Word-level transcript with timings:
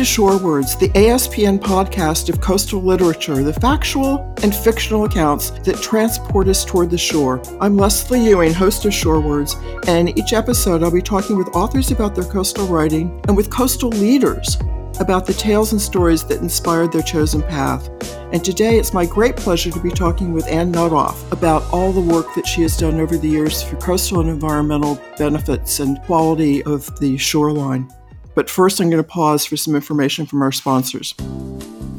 to 0.00 0.06
Shorewords, 0.06 0.78
the 0.78 0.88
ASPN 0.98 1.58
podcast 1.58 2.30
of 2.30 2.40
coastal 2.40 2.80
literature, 2.80 3.42
the 3.42 3.52
factual 3.52 4.34
and 4.42 4.54
fictional 4.54 5.04
accounts 5.04 5.50
that 5.50 5.76
transport 5.82 6.48
us 6.48 6.64
toward 6.64 6.88
the 6.88 6.96
shore. 6.96 7.42
I'm 7.60 7.76
Leslie 7.76 8.24
Ewing, 8.24 8.54
host 8.54 8.86
of 8.86 8.92
Shorewords, 8.92 9.62
and 9.88 10.18
each 10.18 10.32
episode 10.32 10.82
I'll 10.82 10.90
be 10.90 11.02
talking 11.02 11.36
with 11.36 11.54
authors 11.54 11.90
about 11.90 12.14
their 12.14 12.24
coastal 12.24 12.66
writing 12.66 13.22
and 13.28 13.36
with 13.36 13.50
coastal 13.50 13.90
leaders 13.90 14.56
about 15.00 15.26
the 15.26 15.34
tales 15.34 15.72
and 15.72 15.80
stories 15.80 16.24
that 16.24 16.40
inspired 16.40 16.92
their 16.92 17.02
chosen 17.02 17.42
path. 17.42 17.90
And 18.32 18.42
today 18.42 18.78
it's 18.78 18.94
my 18.94 19.04
great 19.04 19.36
pleasure 19.36 19.70
to 19.70 19.80
be 19.80 19.90
talking 19.90 20.32
with 20.32 20.46
Anne 20.46 20.72
Notthoff 20.72 21.30
about 21.30 21.62
all 21.74 21.92
the 21.92 22.00
work 22.00 22.34
that 22.36 22.46
she 22.46 22.62
has 22.62 22.74
done 22.74 23.00
over 23.00 23.18
the 23.18 23.28
years 23.28 23.62
for 23.62 23.76
coastal 23.76 24.20
and 24.20 24.30
environmental 24.30 24.98
benefits 25.18 25.78
and 25.78 26.00
quality 26.04 26.62
of 26.62 26.98
the 27.00 27.18
shoreline. 27.18 27.86
But 28.34 28.48
first, 28.50 28.80
I'm 28.80 28.90
going 28.90 29.02
to 29.02 29.08
pause 29.08 29.44
for 29.44 29.56
some 29.56 29.74
information 29.74 30.26
from 30.26 30.42
our 30.42 30.52
sponsors. 30.52 31.14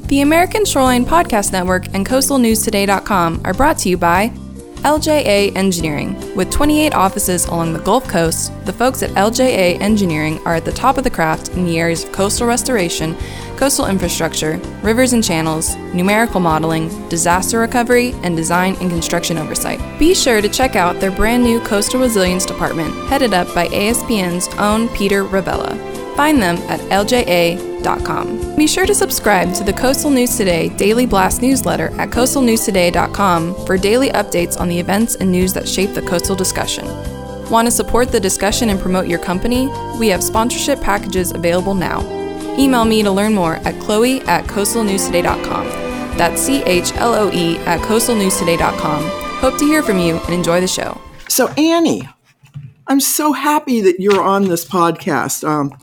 The 0.08 0.22
American 0.22 0.66
Shoreline 0.66 1.06
Podcast 1.06 1.52
Network 1.52 1.88
and 1.94 2.06
CoastalNewsToday.com 2.06 3.42
are 3.46 3.54
brought 3.54 3.78
to 3.80 3.90
you 3.90 3.98
by 3.98 4.34
LJA 4.82 5.56
Engineering. 5.56 6.36
With 6.36 6.50
28 6.50 6.96
offices 6.96 7.46
along 7.46 7.74
the 7.74 7.80
Gulf 7.80 8.08
Coast, 8.08 8.52
the 8.66 8.74
folks 8.74 9.04
at 9.04 9.12
LJA 9.12 9.80
Engineering 9.80 10.40
are 10.40 10.56
at 10.56 10.66
the 10.66 10.72
top 10.72 10.98
of 10.98 11.04
the 11.04 11.10
craft 11.10 11.50
in 11.50 11.66
the 11.66 11.80
areas 11.80 12.04
of 12.04 12.12
coastal 12.12 12.48
restoration, 12.48 13.16
coastal 13.58 13.86
infrastructure, 13.86 14.58
rivers 14.82 15.14
and 15.14 15.24
channels, 15.24 15.76
numerical 15.94 16.40
modeling, 16.40 16.90
disaster 17.10 17.60
recovery, 17.60 18.14
and 18.24 18.36
design 18.36 18.76
and 18.82 18.90
construction 18.90 19.38
oversight. 19.38 19.80
Be 20.00 20.16
sure 20.16 20.42
to 20.42 20.50
check 20.50 20.76
out 20.76 21.00
their 21.00 21.12
brand 21.12 21.44
new 21.44 21.60
Coastal 21.60 22.00
Resilience 22.00 22.46
Department, 22.46 22.92
headed 23.08 23.36
up 23.36 23.54
by 23.54 23.68
ASPN's 23.68 24.48
own 24.58 24.90
Peter 24.90 25.24
Ravella. 25.24 25.91
Find 26.22 26.40
them 26.40 26.58
at 26.70 26.80
lja.com. 26.92 28.56
Be 28.56 28.68
sure 28.68 28.86
to 28.86 28.94
subscribe 28.94 29.56
to 29.56 29.64
the 29.64 29.74
Coastal 29.74 30.12
News 30.12 30.38
Today 30.38 30.70
Daily 30.70 31.08
Blast 31.08 31.42
newsletter 31.42 31.88
at 32.00 32.12
coastalnewstoday.com 32.12 33.66
for 33.66 33.76
daily 33.76 34.10
updates 34.10 34.60
on 34.60 34.70
the 34.70 34.80
events 34.80 35.16
and 35.16 35.32
news 35.32 35.52
that 35.54 35.68
shape 35.68 35.96
the 35.96 36.02
coastal 36.04 36.36
discussion. 36.36 36.86
Want 37.50 37.66
to 37.66 37.72
support 37.72 38.12
the 38.12 38.20
discussion 38.20 38.70
and 38.70 38.80
promote 38.80 39.08
your 39.08 39.18
company? 39.18 39.68
We 39.98 40.10
have 40.10 40.24
sponsorship 40.24 40.80
packages 40.80 41.32
available 41.32 41.74
now. 41.74 42.02
Email 42.56 42.86
me 42.86 43.02
to 43.02 43.10
learn 43.10 43.34
more 43.34 43.56
at 43.56 43.82
chloe 43.82 44.22
at 44.28 44.46
coastalnewstoday.com. 44.46 45.66
That's 46.20 46.40
C 46.40 46.62
H 46.66 46.94
L 46.98 47.16
O 47.16 47.32
E 47.32 47.58
at 47.66 47.80
coastalnewstoday.com. 47.80 49.02
Hope 49.40 49.58
to 49.58 49.66
hear 49.66 49.82
from 49.82 49.98
you 49.98 50.18
and 50.18 50.36
enjoy 50.36 50.62
the 50.62 50.68
show. 50.68 51.02
So, 51.30 51.48
Annie, 51.58 52.08
I'm 52.86 53.00
so 53.00 53.34
happy 53.34 53.82
that 53.82 54.00
you're 54.00 54.22
on 54.22 54.50
this 54.50 54.64
podcast. 54.64 55.48
Um, 55.48 55.76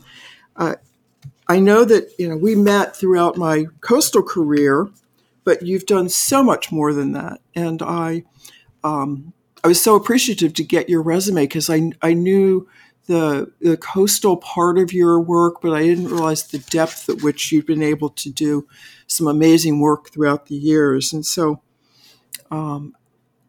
uh, 0.59 0.75
I 1.47 1.59
know 1.59 1.83
that 1.85 2.11
you 2.19 2.29
know 2.29 2.37
we 2.37 2.53
met 2.53 2.95
throughout 2.95 3.37
my 3.37 3.65
coastal 3.81 4.21
career, 4.21 4.87
but 5.43 5.63
you've 5.63 5.87
done 5.87 6.09
so 6.09 6.43
much 6.43 6.71
more 6.71 6.93
than 6.93 7.13
that, 7.13 7.39
and 7.55 7.81
I, 7.81 8.23
um, 8.83 9.33
I 9.63 9.67
was 9.67 9.81
so 9.81 9.95
appreciative 9.95 10.53
to 10.53 10.63
get 10.63 10.89
your 10.89 11.01
resume 11.01 11.43
because 11.43 11.69
I 11.69 11.91
I 12.03 12.13
knew 12.13 12.67
the 13.07 13.51
the 13.61 13.77
coastal 13.77 14.37
part 14.37 14.77
of 14.77 14.93
your 14.93 15.19
work, 15.19 15.61
but 15.61 15.73
I 15.73 15.81
didn't 15.81 16.09
realize 16.09 16.43
the 16.43 16.59
depth 16.59 17.09
at 17.09 17.23
which 17.23 17.51
you've 17.51 17.65
been 17.65 17.81
able 17.81 18.09
to 18.09 18.29
do 18.29 18.67
some 19.07 19.27
amazing 19.27 19.79
work 19.79 20.11
throughout 20.11 20.45
the 20.45 20.55
years, 20.55 21.11
and 21.11 21.25
so. 21.25 21.61
Um, 22.51 22.95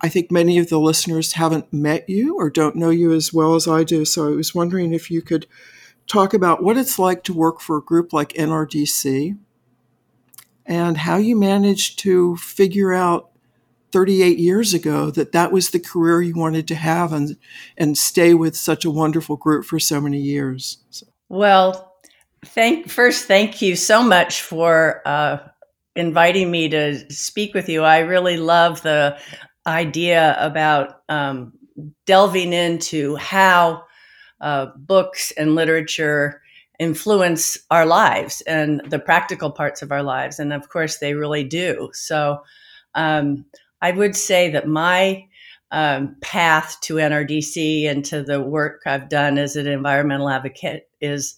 I 0.03 0.09
think 0.09 0.31
many 0.31 0.57
of 0.59 0.71
the 0.71 0.81
listeners 0.81 1.35
haven't 1.35 1.73
met 1.75 2.09
you 2.09 2.37
or 2.37 2.49
don't 2.49 2.77
know 2.77 2.89
you 2.89 3.13
as 3.13 3.35
well 3.35 3.55
as 3.55 3.69
I 3.69 3.85
do. 3.85 4.07
So 4.07 4.29
I 4.33 4.37
was 4.37 4.55
wondering 4.55 4.95
if 4.95 5.11
you 5.11 5.21
could 5.21 5.47
talk 6.11 6.35
about 6.35 6.63
what 6.63 6.77
it's 6.77 6.99
like 6.99 7.23
to 7.25 7.33
work 7.33 7.61
for 7.61 7.77
a 7.77 7.83
group 7.83 8.13
like 8.13 8.31
NRDC 8.31 9.39
and 10.67 10.97
how 10.97 11.17
you 11.17 11.37
managed 11.37 12.01
to 12.01 12.37
figure 12.37 12.93
out 12.93 13.31
38 13.93 14.39
years 14.39 14.75
ago 14.75 15.11
that 15.11 15.33
that 15.33 15.53
was 15.53 15.71
the 15.71 15.81
career 15.81 16.21
you 16.21 16.35
wanted 16.35 16.67
to 16.69 16.75
have 16.75 17.13
and 17.13 17.37
and 17.77 17.97
stay 17.97 18.35
with 18.35 18.57
such 18.57 18.85
a 18.85 18.91
wonderful 18.91 19.37
group 19.37 19.65
for 19.65 19.79
so 19.79 20.01
many 20.01 20.19
years. 20.19 20.79
So. 20.91 21.07
Well, 21.29 21.95
thank 22.45 22.89
first 22.89 23.27
thank 23.27 23.63
you 23.63 23.77
so 23.77 24.03
much 24.03 24.43
for 24.43 25.03
uh, 25.07 25.39
inviting 25.97 26.51
me 26.51 26.69
to 26.69 27.11
speak 27.13 27.55
with 27.55 27.69
you. 27.69 27.83
I 27.83 28.01
really 28.01 28.37
love 28.37 28.83
the 28.83 29.19
idea 29.67 30.37
about 30.39 31.03
um, 31.09 31.53
delving 32.07 32.53
into 32.53 33.17
how 33.17 33.85
uh, 34.41 34.67
books 34.77 35.33
and 35.37 35.55
literature 35.55 36.41
influence 36.79 37.59
our 37.71 37.85
lives 37.85 38.41
and 38.43 38.81
the 38.89 38.99
practical 38.99 39.51
parts 39.51 39.83
of 39.83 39.93
our 39.93 40.03
lives. 40.03 40.39
And 40.39 40.53
of 40.53 40.69
course, 40.71 40.99
they 40.99 41.15
really 41.15 41.45
do. 41.45 41.91
So 41.93 42.43
um, 42.95 43.45
I 43.83 43.91
would 43.91 44.17
say 44.17 44.51
that 44.51 44.67
my 44.67 45.27
um, 45.73 46.17
path 46.21 46.79
to 46.83 46.95
NRDC 46.95 47.89
and 47.89 48.05
to 48.07 48.23
the 48.23 48.41
work 48.41 48.83
I've 48.87 49.09
done 49.09 49.39
as 49.39 49.57
an 49.57 49.67
environmental 49.67 50.29
advocate 50.29 50.89
is 51.01 51.37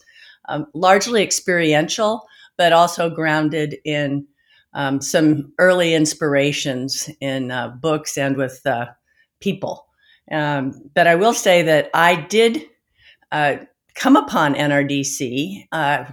um, 0.49 0.67
largely 0.75 1.23
experiential, 1.23 2.27
but 2.57 2.73
also 2.73 3.11
grounded 3.11 3.77
in 3.85 4.27
um, 4.75 5.01
some 5.01 5.53
early 5.59 5.95
inspirations 5.95 7.11
in 7.21 7.51
uh, 7.51 7.69
books 7.69 8.17
and 8.17 8.37
with 8.37 8.65
uh, 8.65 8.87
people. 9.41 9.87
Um, 10.31 10.91
but 10.95 11.07
I 11.07 11.17
will 11.17 11.35
say 11.35 11.63
that 11.63 11.91
I 11.93 12.15
did 12.15 12.65
uh, 13.33 13.57
come 13.95 14.17
upon 14.17 14.55
NRDC 14.55 15.67
uh, 15.73 16.05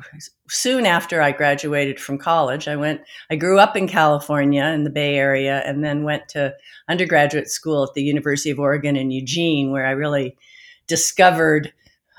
soon 0.50 0.86
after 0.86 1.22
I 1.22 1.32
graduated 1.32 2.00
from 2.00 2.18
college. 2.18 2.68
I 2.68 2.76
went, 2.76 3.02
I 3.30 3.36
grew 3.36 3.60
up 3.60 3.78
in 3.78 3.88
California 3.88 4.66
in 4.66 4.84
the 4.84 4.90
Bay 4.90 5.16
Area, 5.16 5.62
and 5.66 5.84
then 5.84 6.04
went 6.04 6.28
to 6.30 6.54
undergraduate 6.90 7.50
school 7.50 7.84
at 7.84 7.94
the 7.94 8.04
University 8.04 8.50
of 8.50 8.60
Oregon 8.60 8.96
in 8.96 9.12
Eugene, 9.12 9.72
where 9.72 9.86
I 9.86 9.92
really 9.92 10.36
discovered 10.88 11.72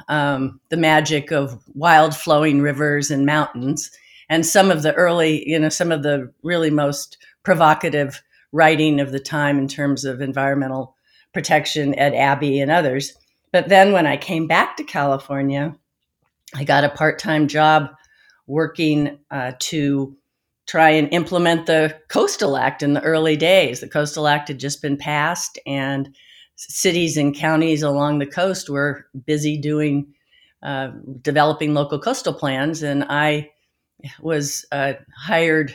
um, 0.09 0.61
the 0.69 0.77
magic 0.77 1.33
of 1.33 1.61
wild 1.75 2.17
flowing 2.17 2.61
rivers 2.63 3.11
and 3.11 3.27
mountains 3.27 3.91
and 4.31 4.47
some 4.47 4.71
of 4.71 4.83
the 4.83 4.95
early, 4.95 5.47
you 5.47 5.59
know, 5.59 5.69
some 5.69 5.93
of 5.93 6.03
the 6.03 6.33
really 6.43 6.71
most 6.71 7.19
provocative 7.43 8.23
writing 8.53 9.01
of 9.01 9.13
the 9.13 9.21
time 9.21 9.59
in 9.59 9.69
terms 9.69 10.05
of 10.05 10.21
environmental 10.21 10.97
protection, 11.35 11.99
Ed 11.99 12.15
Abbey 12.15 12.61
and 12.61 12.71
others. 12.71 13.13
But 13.53 13.69
then 13.69 13.93
when 13.93 14.07
I 14.07 14.17
came 14.17 14.47
back 14.47 14.77
to 14.77 14.85
California, 14.85 15.75
I 16.55 16.65
got 16.65 16.85
a 16.85 16.91
part 16.91 17.19
time 17.19 17.49
job 17.49 17.91
working 18.47 19.19
uh, 19.31 19.53
to 19.59 20.17
try 20.67 20.91
and 20.91 21.13
implement 21.13 21.67
the 21.67 21.97
Coastal 22.09 22.57
Act 22.57 22.83
in 22.83 22.93
the 22.93 23.03
early 23.03 23.37
days. 23.37 23.81
The 23.81 23.89
Coastal 23.89 24.29
Act 24.29 24.49
had 24.49 24.61
just 24.61 24.83
been 24.83 24.97
passed, 24.97 25.59
and 25.67 26.15
cities 26.57 27.17
and 27.17 27.35
counties 27.35 27.83
along 27.83 28.19
the 28.19 28.27
coast 28.27 28.69
were 28.69 29.07
busy 29.27 29.57
doing 29.57 30.13
uh, 30.63 30.91
developing 31.23 31.75
local 31.75 31.99
coastal 31.99 32.35
plans. 32.35 32.83
And 32.83 33.05
I 33.09 33.51
was 34.21 34.67
uh, 34.71 34.95
hired 35.17 35.75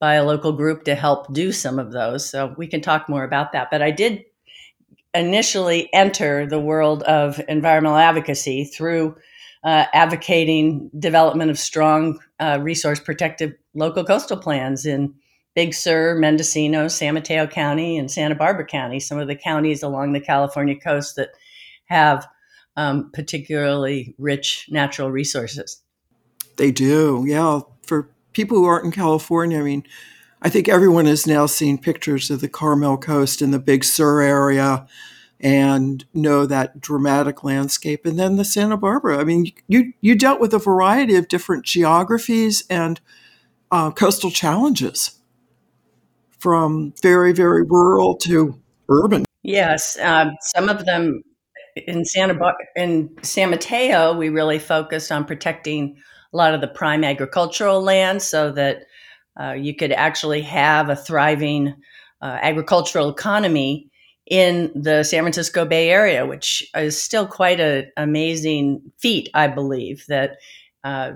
by 0.00 0.14
a 0.14 0.24
local 0.24 0.52
group 0.52 0.84
to 0.84 0.94
help 0.94 1.32
do 1.32 1.52
some 1.52 1.78
of 1.78 1.92
those. 1.92 2.28
So 2.28 2.54
we 2.56 2.66
can 2.66 2.80
talk 2.80 3.08
more 3.08 3.24
about 3.24 3.52
that. 3.52 3.70
But 3.70 3.82
I 3.82 3.90
did 3.90 4.24
initially 5.18 5.92
enter 5.92 6.46
the 6.46 6.60
world 6.60 7.02
of 7.02 7.40
environmental 7.48 7.98
advocacy 7.98 8.64
through 8.64 9.16
uh, 9.64 9.86
advocating 9.92 10.90
development 10.98 11.50
of 11.50 11.58
strong 11.58 12.18
uh, 12.38 12.58
resource 12.62 13.00
protective 13.00 13.52
local 13.74 14.04
coastal 14.04 14.36
plans 14.36 14.86
in 14.86 15.12
Big 15.54 15.74
Sur, 15.74 16.14
Mendocino, 16.14 16.86
San 16.86 17.14
Mateo 17.14 17.46
County, 17.46 17.98
and 17.98 18.10
Santa 18.10 18.36
Barbara 18.36 18.64
County, 18.64 19.00
some 19.00 19.18
of 19.18 19.26
the 19.26 19.34
counties 19.34 19.82
along 19.82 20.12
the 20.12 20.20
California 20.20 20.76
coast 20.78 21.16
that 21.16 21.30
have 21.86 22.28
um, 22.76 23.10
particularly 23.12 24.14
rich 24.18 24.68
natural 24.70 25.10
resources. 25.10 25.82
They 26.56 26.70
do, 26.70 27.24
yeah. 27.26 27.60
For 27.82 28.08
people 28.32 28.58
who 28.58 28.66
aren't 28.66 28.84
in 28.84 28.92
California, 28.92 29.58
I 29.58 29.62
mean, 29.62 29.82
I 30.40 30.48
think 30.48 30.68
everyone 30.68 31.06
has 31.06 31.26
now 31.26 31.46
seen 31.46 31.78
pictures 31.78 32.30
of 32.30 32.40
the 32.40 32.48
Carmel 32.48 32.96
coast 32.96 33.42
and 33.42 33.52
the 33.52 33.58
Big 33.58 33.84
Sur 33.84 34.20
area 34.20 34.86
and 35.40 36.04
know 36.14 36.46
that 36.46 36.80
dramatic 36.80 37.44
landscape. 37.44 38.06
And 38.06 38.18
then 38.18 38.36
the 38.36 38.44
Santa 38.44 38.76
Barbara. 38.76 39.18
I 39.18 39.24
mean, 39.24 39.52
you, 39.66 39.92
you 40.00 40.16
dealt 40.16 40.40
with 40.40 40.52
a 40.54 40.58
variety 40.58 41.16
of 41.16 41.28
different 41.28 41.64
geographies 41.64 42.64
and 42.68 43.00
uh, 43.70 43.90
coastal 43.90 44.30
challenges 44.30 45.18
from 46.38 46.94
very, 47.02 47.32
very 47.32 47.62
rural 47.62 48.16
to 48.16 48.58
urban. 48.88 49.24
Yes, 49.42 49.98
um, 50.00 50.32
some 50.40 50.68
of 50.68 50.84
them 50.84 51.22
in 51.86 52.04
Santa 52.04 52.34
Bar- 52.34 52.56
in 52.76 53.10
San 53.22 53.50
Mateo, 53.50 54.16
we 54.16 54.28
really 54.28 54.58
focused 54.58 55.12
on 55.12 55.24
protecting 55.24 55.96
a 56.32 56.36
lot 56.36 56.54
of 56.54 56.60
the 56.60 56.68
prime 56.68 57.04
agricultural 57.04 57.80
land 57.80 58.22
so 58.22 58.50
that 58.52 58.84
uh, 59.40 59.52
you 59.52 59.74
could 59.74 59.92
actually 59.92 60.42
have 60.42 60.88
a 60.88 60.96
thriving 60.96 61.74
uh, 62.20 62.38
agricultural 62.42 63.08
economy 63.08 63.88
in 64.26 64.70
the 64.74 65.02
San 65.04 65.22
Francisco 65.22 65.64
Bay 65.64 65.90
Area, 65.90 66.26
which 66.26 66.68
is 66.76 67.00
still 67.00 67.26
quite 67.26 67.60
an 67.60 67.90
amazing 67.96 68.82
feat, 68.98 69.30
I 69.34 69.48
believe, 69.48 70.04
that 70.08 70.36
uh, 70.84 71.12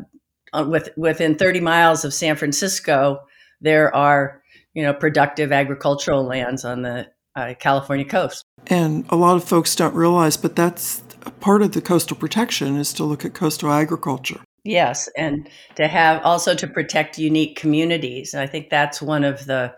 uh, 0.53 0.67
with 0.69 0.91
within 0.97 1.35
30 1.35 1.61
miles 1.61 2.05
of 2.05 2.15
San 2.15 2.37
Francisco, 2.37 3.21
there 3.61 3.95
are 3.95 4.43
you 4.75 4.83
know 4.83 4.95
productive 4.95 5.53
agricultural 5.53 6.25
lands 6.25 6.65
on 6.65 6.83
the 6.83 7.09
uh, 7.37 7.55
California 7.59 8.05
coast. 8.05 8.45
And 8.67 9.05
a 9.09 9.17
lot 9.17 9.37
of 9.37 9.45
folks 9.45 9.75
don't 9.75 9.95
realize, 9.95 10.37
but 10.37 10.57
that's 10.57 11.03
part 11.41 11.63
of 11.63 11.73
the 11.73 11.81
coastal 11.81 12.17
protection 12.17 12.77
is 12.77 12.93
to 12.95 13.05
look 13.05 13.25
at 13.25 13.35
coastal 13.35 13.71
agriculture. 13.71 14.41
Yes, 14.65 15.09
and 15.17 15.49
to 15.75 15.89
have 15.89 16.23
also 16.23 16.55
to 16.55 16.69
protect 16.69 17.19
unique 17.19 17.57
communities. 17.57 18.33
And 18.33 18.43
I 18.43 18.47
think 18.47 18.71
that's 18.71 19.03
one 19.03 19.25
of 19.25 19.47
the 19.47 19.75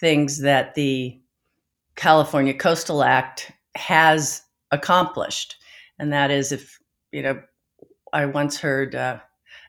things 0.00 0.40
that 0.40 0.74
the 0.74 1.20
California 1.94 2.54
Coastal 2.54 3.04
Act 3.04 3.52
has 3.76 4.42
accomplished. 4.72 5.56
And 5.98 6.12
that 6.12 6.30
is 6.30 6.50
if, 6.50 6.78
you 7.12 7.22
know, 7.22 7.40
I 8.12 8.26
once 8.26 8.58
heard, 8.58 8.96
uh, 8.96 9.20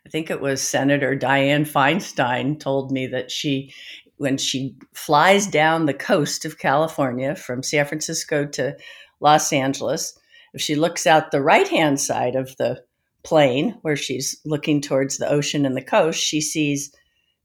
I 0.06 0.10
think 0.10 0.32
it 0.32 0.42
was 0.42 0.62
Senator 0.62 1.16
Dianne 1.16 1.70
Feinstein 1.70 2.60
told 2.60 2.92
me 2.92 3.06
that 3.08 3.30
she, 3.30 3.72
when 4.18 4.38
she 4.38 4.76
flies 4.94 5.46
down 5.46 5.86
the 5.86 5.94
coast 5.94 6.46
of 6.46 6.58
California 6.58 7.36
from 7.36 7.62
San 7.62 7.86
Francisco 7.86 8.46
to 8.48 8.76
Los 9.20 9.54
Angeles, 9.54 10.18
if 10.54 10.62
she 10.62 10.74
looks 10.74 11.06
out 11.06 11.30
the 11.30 11.42
right 11.42 11.68
hand 11.68 12.00
side 12.00 12.36
of 12.36 12.56
the 12.58 12.84
plane 13.24 13.78
where 13.82 13.96
she's 13.96 14.40
looking 14.46 14.82
towards 14.82 15.18
the 15.18 15.30
ocean 15.30 15.66
and 15.66 15.76
the 15.76 15.82
coast, 15.82 16.20
she 16.20 16.42
sees 16.42 16.94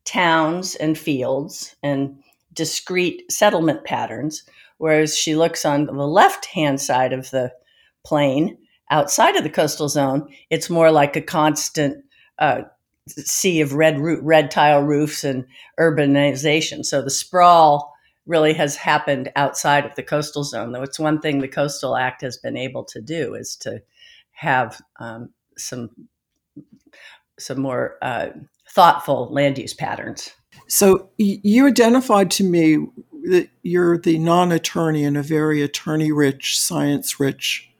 towns 0.04 0.74
and 0.76 0.96
fields 0.96 1.76
and 1.82 2.18
discrete 2.52 3.30
settlement 3.30 3.84
patterns. 3.84 4.42
Whereas 4.78 5.16
she 5.16 5.34
looks 5.34 5.64
on 5.64 5.86
the 5.86 5.92
left 5.92 6.46
hand 6.46 6.80
side 6.80 7.12
of 7.12 7.30
the 7.30 7.52
plane 8.04 8.58
outside 8.90 9.36
of 9.36 9.42
the 9.42 9.50
coastal 9.50 9.88
zone, 9.88 10.28
it's 10.50 10.70
more 10.70 10.92
like 10.92 11.16
a 11.16 11.20
constant 11.20 12.04
uh, 12.38 12.62
sea 13.08 13.60
of 13.60 13.74
red 13.74 13.98
red 14.00 14.50
tile 14.50 14.82
roofs 14.82 15.24
and 15.24 15.44
urbanization. 15.78 16.84
So 16.84 17.02
the 17.02 17.10
sprawl 17.10 17.92
really 18.26 18.52
has 18.54 18.76
happened 18.76 19.30
outside 19.36 19.86
of 19.86 19.94
the 19.94 20.02
coastal 20.02 20.44
zone. 20.44 20.72
Though 20.72 20.82
it's 20.82 20.98
one 20.98 21.20
thing 21.20 21.38
the 21.38 21.48
Coastal 21.48 21.96
Act 21.96 22.22
has 22.22 22.36
been 22.36 22.56
able 22.56 22.84
to 22.86 23.00
do 23.00 23.34
is 23.34 23.56
to 23.56 23.80
have 24.32 24.80
um, 24.98 25.30
some 25.56 25.90
some 27.38 27.60
more 27.60 27.96
uh, 28.02 28.28
thoughtful 28.70 29.32
land 29.32 29.58
use 29.58 29.74
patterns. 29.74 30.32
So 30.68 31.10
you 31.18 31.66
identified 31.66 32.30
to 32.32 32.44
me 32.44 32.86
that 33.24 33.48
you're 33.62 33.98
the 33.98 34.18
non-attorney 34.18 35.04
in 35.04 35.16
a 35.16 35.22
very 35.22 35.62
attorney-rich, 35.62 36.58
science-rich 36.60 37.70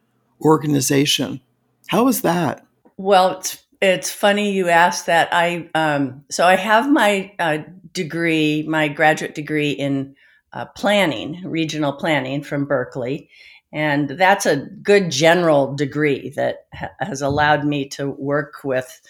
organization. 0.41 1.41
How 1.87 2.09
is 2.09 2.23
that? 2.23 2.67
Well, 2.97 3.39
it's 3.39 3.65
it's 3.81 4.11
funny 4.11 4.53
you 4.53 4.69
asked 4.69 5.07
that. 5.07 5.29
I 5.33 5.69
um, 5.75 6.25
so 6.31 6.47
I 6.47 6.57
have 6.57 6.91
my 6.91 7.33
uh, 7.39 7.59
degree, 7.93 8.65
my 8.69 8.89
graduate 8.89 9.35
degree 9.35 9.71
in 9.71 10.15
uh, 10.53 10.67
planning, 10.77 11.43
regional 11.45 11.93
planning 11.93 12.43
from 12.43 12.65
Berkeley, 12.65 13.29
and 13.73 14.11
that's 14.11 14.47
a 14.47 14.67
good 14.83 15.11
general 15.11 15.75
degree 15.75 16.31
that 16.37 16.67
ha- 16.75 16.91
has 17.01 17.21
allowed 17.21 17.65
me 17.65 17.89
to 17.91 18.11
work 18.11 18.65
with 18.65 19.01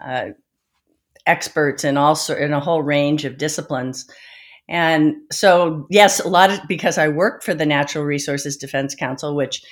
uh, 0.00 0.30
experts 1.26 1.84
in 1.84 1.96
also 1.96 2.36
in 2.36 2.52
a 2.52 2.60
whole 2.60 2.82
range 2.82 3.24
of 3.24 3.38
disciplines. 3.38 4.06
And 4.68 5.16
so, 5.30 5.86
yes, 5.90 6.20
a 6.20 6.28
lot 6.28 6.50
of 6.50 6.60
because 6.68 6.96
I 6.96 7.08
work 7.08 7.42
for 7.42 7.54
the 7.54 7.66
Natural 7.66 8.04
Resources 8.04 8.56
Defense 8.56 8.94
Council, 8.94 9.34
which 9.34 9.62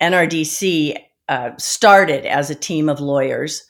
NRDC 0.00 0.96
uh, 1.28 1.50
started 1.58 2.26
as 2.26 2.50
a 2.50 2.54
team 2.54 2.88
of 2.88 3.00
lawyers 3.00 3.62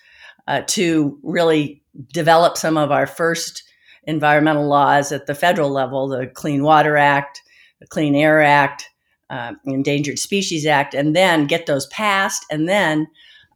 uh, 0.49 0.63
to 0.69 1.19
really 1.23 1.83
develop 2.13 2.57
some 2.57 2.79
of 2.79 2.91
our 2.91 3.07
first 3.07 3.63
environmental 4.05 4.67
laws 4.67 5.13
at 5.13 5.27
the 5.27 5.35
federal 5.35 5.71
level 5.71 6.09
the 6.09 6.27
Clean 6.27 6.63
Water 6.63 6.97
Act, 6.97 7.43
the 7.81 7.87
Clean 7.87 8.15
Air 8.15 8.41
Act, 8.41 8.89
uh, 9.33 9.55
Endangered 9.65 10.19
Species 10.19 10.67
Act, 10.67 10.95
and 10.95 11.17
then 11.17 11.47
get 11.47 11.67
those 11.67 11.87
passed. 11.87 12.45
And 12.51 12.69
then, 12.69 13.09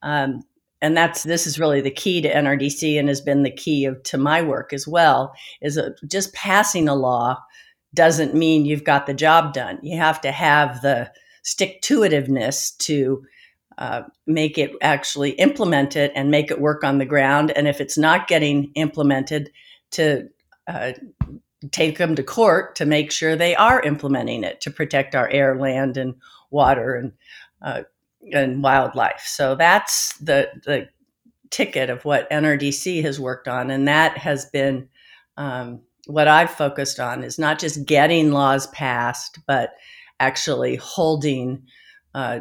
um, 0.02 0.42
and 0.82 0.96
that's 0.96 1.22
this 1.22 1.46
is 1.46 1.60
really 1.60 1.80
the 1.80 1.90
key 1.90 2.20
to 2.22 2.32
NRDC 2.32 2.98
and 2.98 3.08
has 3.08 3.20
been 3.20 3.44
the 3.44 3.50
key 3.50 3.84
of, 3.84 4.02
to 4.04 4.18
my 4.18 4.42
work 4.42 4.72
as 4.72 4.88
well, 4.88 5.32
is 5.62 5.78
just 6.08 6.34
passing 6.34 6.88
a 6.88 6.94
law 6.94 7.38
doesn't 7.94 8.34
mean 8.34 8.66
you've 8.66 8.84
got 8.84 9.06
the 9.06 9.14
job 9.14 9.54
done. 9.54 9.78
You 9.82 9.96
have 9.96 10.20
to 10.22 10.32
have 10.32 10.82
the 10.82 11.10
stick 11.42 11.80
to 11.82 12.00
itiveness 12.00 12.76
to 12.78 13.24
uh, 13.78 14.02
make 14.26 14.58
it 14.58 14.72
actually 14.82 15.30
implement 15.32 15.96
it 15.96 16.12
and 16.14 16.30
make 16.30 16.50
it 16.50 16.60
work 16.60 16.84
on 16.84 16.98
the 16.98 17.06
ground. 17.06 17.52
And 17.52 17.68
if 17.68 17.80
it's 17.80 17.96
not 17.96 18.28
getting 18.28 18.70
implemented, 18.74 19.50
to 19.92 20.28
uh, 20.66 20.92
take 21.72 21.98
them 21.98 22.14
to 22.14 22.22
court 22.22 22.76
to 22.76 22.86
make 22.86 23.10
sure 23.12 23.36
they 23.36 23.54
are 23.56 23.80
implementing 23.82 24.44
it 24.44 24.60
to 24.62 24.70
protect 24.70 25.14
our 25.14 25.28
air, 25.28 25.58
land, 25.58 25.96
and 25.96 26.14
water 26.50 26.94
and 26.94 27.12
uh, 27.62 27.82
and 28.32 28.62
wildlife. 28.62 29.24
So 29.26 29.54
that's 29.54 30.16
the 30.18 30.48
the 30.64 30.88
ticket 31.50 31.90
of 31.90 32.04
what 32.04 32.30
NRDC 32.30 33.02
has 33.02 33.20
worked 33.20 33.48
on, 33.48 33.70
and 33.70 33.86
that 33.88 34.18
has 34.18 34.46
been 34.46 34.88
um, 35.36 35.80
what 36.06 36.28
I've 36.28 36.50
focused 36.50 37.00
on 37.00 37.24
is 37.24 37.38
not 37.38 37.58
just 37.58 37.84
getting 37.84 38.30
laws 38.30 38.66
passed, 38.68 39.38
but 39.46 39.74
actually 40.20 40.76
holding 40.76 41.64
uh, 42.14 42.40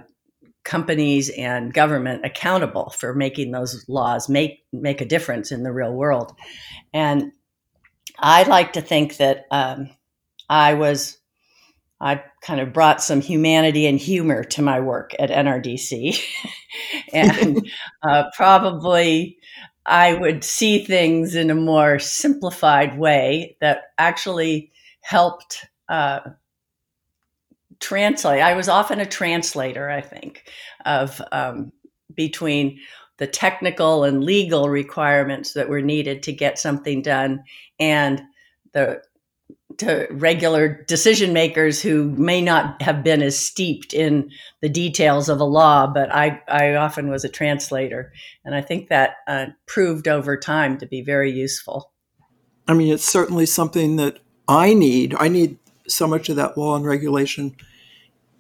companies 0.64 1.30
and 1.30 1.74
government 1.74 2.26
accountable 2.26 2.90
for 2.92 3.14
making 3.14 3.52
those 3.52 3.86
laws 3.88 4.28
make 4.30 4.64
make 4.72 5.02
a 5.02 5.06
difference 5.06 5.52
in 5.52 5.64
the 5.64 5.72
real 5.72 5.94
world. 5.94 6.34
And 6.94 7.32
I 8.20 8.44
like 8.44 8.74
to 8.74 8.82
think 8.82 9.18
that 9.18 9.46
um, 9.52 9.90
I 10.50 10.74
was, 10.74 11.18
I 12.00 12.24
kind 12.42 12.60
of 12.60 12.74
brought 12.74 13.02
some 13.02 13.22
humanity 13.22 13.88
and 13.88 14.00
humor 14.00 14.44
to 14.44 14.62
my 14.62 14.80
work 14.80 15.14
at 15.20 15.30
NRDC. 15.30 16.20
and 17.14 17.70
uh, 18.08 18.26
probably 18.36 19.38
I 19.86 20.14
would 20.14 20.44
see 20.44 20.84
things 20.84 21.36
in 21.36 21.50
a 21.50 21.56
more 21.56 22.00
simplified 22.00 22.98
way 22.98 23.58
that 23.62 23.84
actually 23.98 24.72
helped 25.02 25.66
uh, 25.90 26.22
translate. 27.80 28.42
I 28.42 28.56
was 28.56 28.70
often 28.70 29.00
a 29.00 29.06
translator, 29.06 29.90
I 29.90 30.02
think, 30.02 30.50
of 30.86 31.22
um, 31.32 31.72
between 32.16 32.80
the 33.18 33.28
technical 33.28 34.04
and 34.04 34.24
legal 34.24 34.70
requirements 34.70 35.54
that 35.54 35.70
were 35.70 35.82
needed 35.82 36.24
to 36.24 36.34
get 36.34 36.60
something 36.60 37.02
done 37.02 37.44
and 37.80 38.22
the 38.74 39.02
to 39.78 40.08
regular 40.12 40.84
decision 40.88 41.34
makers 41.34 41.82
who 41.82 42.10
may 42.12 42.42
not 42.42 42.82
have 42.82 43.04
been 43.04 43.22
as 43.22 43.38
steeped 43.38 43.94
in 43.94 44.30
the 44.62 44.70
details 44.70 45.28
of 45.28 45.40
a 45.40 45.46
law, 45.46 45.86
but 45.88 46.14
I, 46.14 46.42
I 46.48 46.76
often 46.76 47.10
was 47.10 47.26
a 47.26 47.30
translator. 47.30 48.14
And 48.46 48.56
I 48.56 48.62
think 48.62 48.90
that 48.90 49.18
uh, 49.28 49.48
proved 49.66 50.08
over 50.08 50.38
time 50.38 50.78
to 50.78 50.86
be 50.86 51.02
very 51.02 51.32
useful. 51.32 51.92
I 52.68 52.74
mean, 52.74 52.94
it's 52.94 53.04
certainly 53.04 53.46
something 53.46 53.98
that 53.98 54.20
I 54.48 54.74
need. 54.74 55.16
I 55.20 55.28
need 55.28 55.58
so 55.88 56.08
much 56.08 56.30
of 56.30 56.36
that 56.38 56.58
law 56.58 56.76
and 56.76 56.86
regulation 56.86 57.56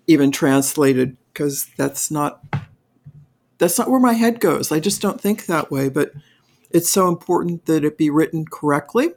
even 0.07 0.31
translated 0.31 1.17
because 1.33 1.67
that's 1.77 2.09
not 2.09 2.41
that's 3.57 3.77
not 3.77 3.89
where 3.89 3.99
my 3.99 4.13
head 4.13 4.39
goes. 4.39 4.71
I 4.71 4.79
just 4.79 5.01
don't 5.01 5.19
think 5.19 5.45
that 5.45 5.71
way, 5.71 5.89
but 5.89 6.11
it's 6.69 6.89
so 6.89 7.07
important 7.07 7.65
that 7.65 7.85
it 7.85 7.97
be 7.97 8.09
written 8.09 8.45
correctly 8.45 9.13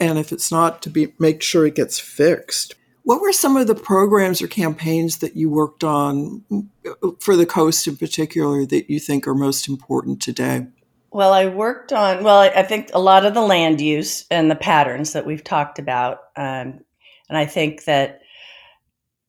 and 0.00 0.18
if 0.18 0.32
it's 0.32 0.50
not 0.50 0.80
to 0.82 0.90
be 0.90 1.12
make 1.18 1.42
sure 1.42 1.66
it 1.66 1.74
gets 1.74 1.98
fixed. 1.98 2.74
What 3.02 3.20
were 3.20 3.32
some 3.32 3.56
of 3.56 3.66
the 3.66 3.74
programs 3.74 4.40
or 4.40 4.46
campaigns 4.46 5.18
that 5.18 5.36
you 5.36 5.50
worked 5.50 5.84
on 5.84 6.44
for 7.18 7.36
the 7.36 7.46
coast 7.46 7.86
in 7.86 7.96
particular 7.96 8.64
that 8.66 8.90
you 8.90 8.98
think 8.98 9.26
are 9.26 9.34
most 9.34 9.68
important 9.68 10.20
today? 10.20 10.66
Well, 11.12 11.32
I 11.32 11.46
worked 11.46 11.92
on, 11.92 12.22
well, 12.22 12.38
I 12.38 12.62
think 12.62 12.90
a 12.94 13.00
lot 13.00 13.26
of 13.26 13.34
the 13.34 13.40
land 13.40 13.80
use 13.80 14.26
and 14.30 14.50
the 14.50 14.54
patterns 14.54 15.12
that 15.12 15.26
we've 15.26 15.42
talked 15.42 15.78
about. 15.78 16.18
Um, 16.36 16.84
and 17.28 17.36
I 17.36 17.46
think 17.46 17.84
that 17.84 18.19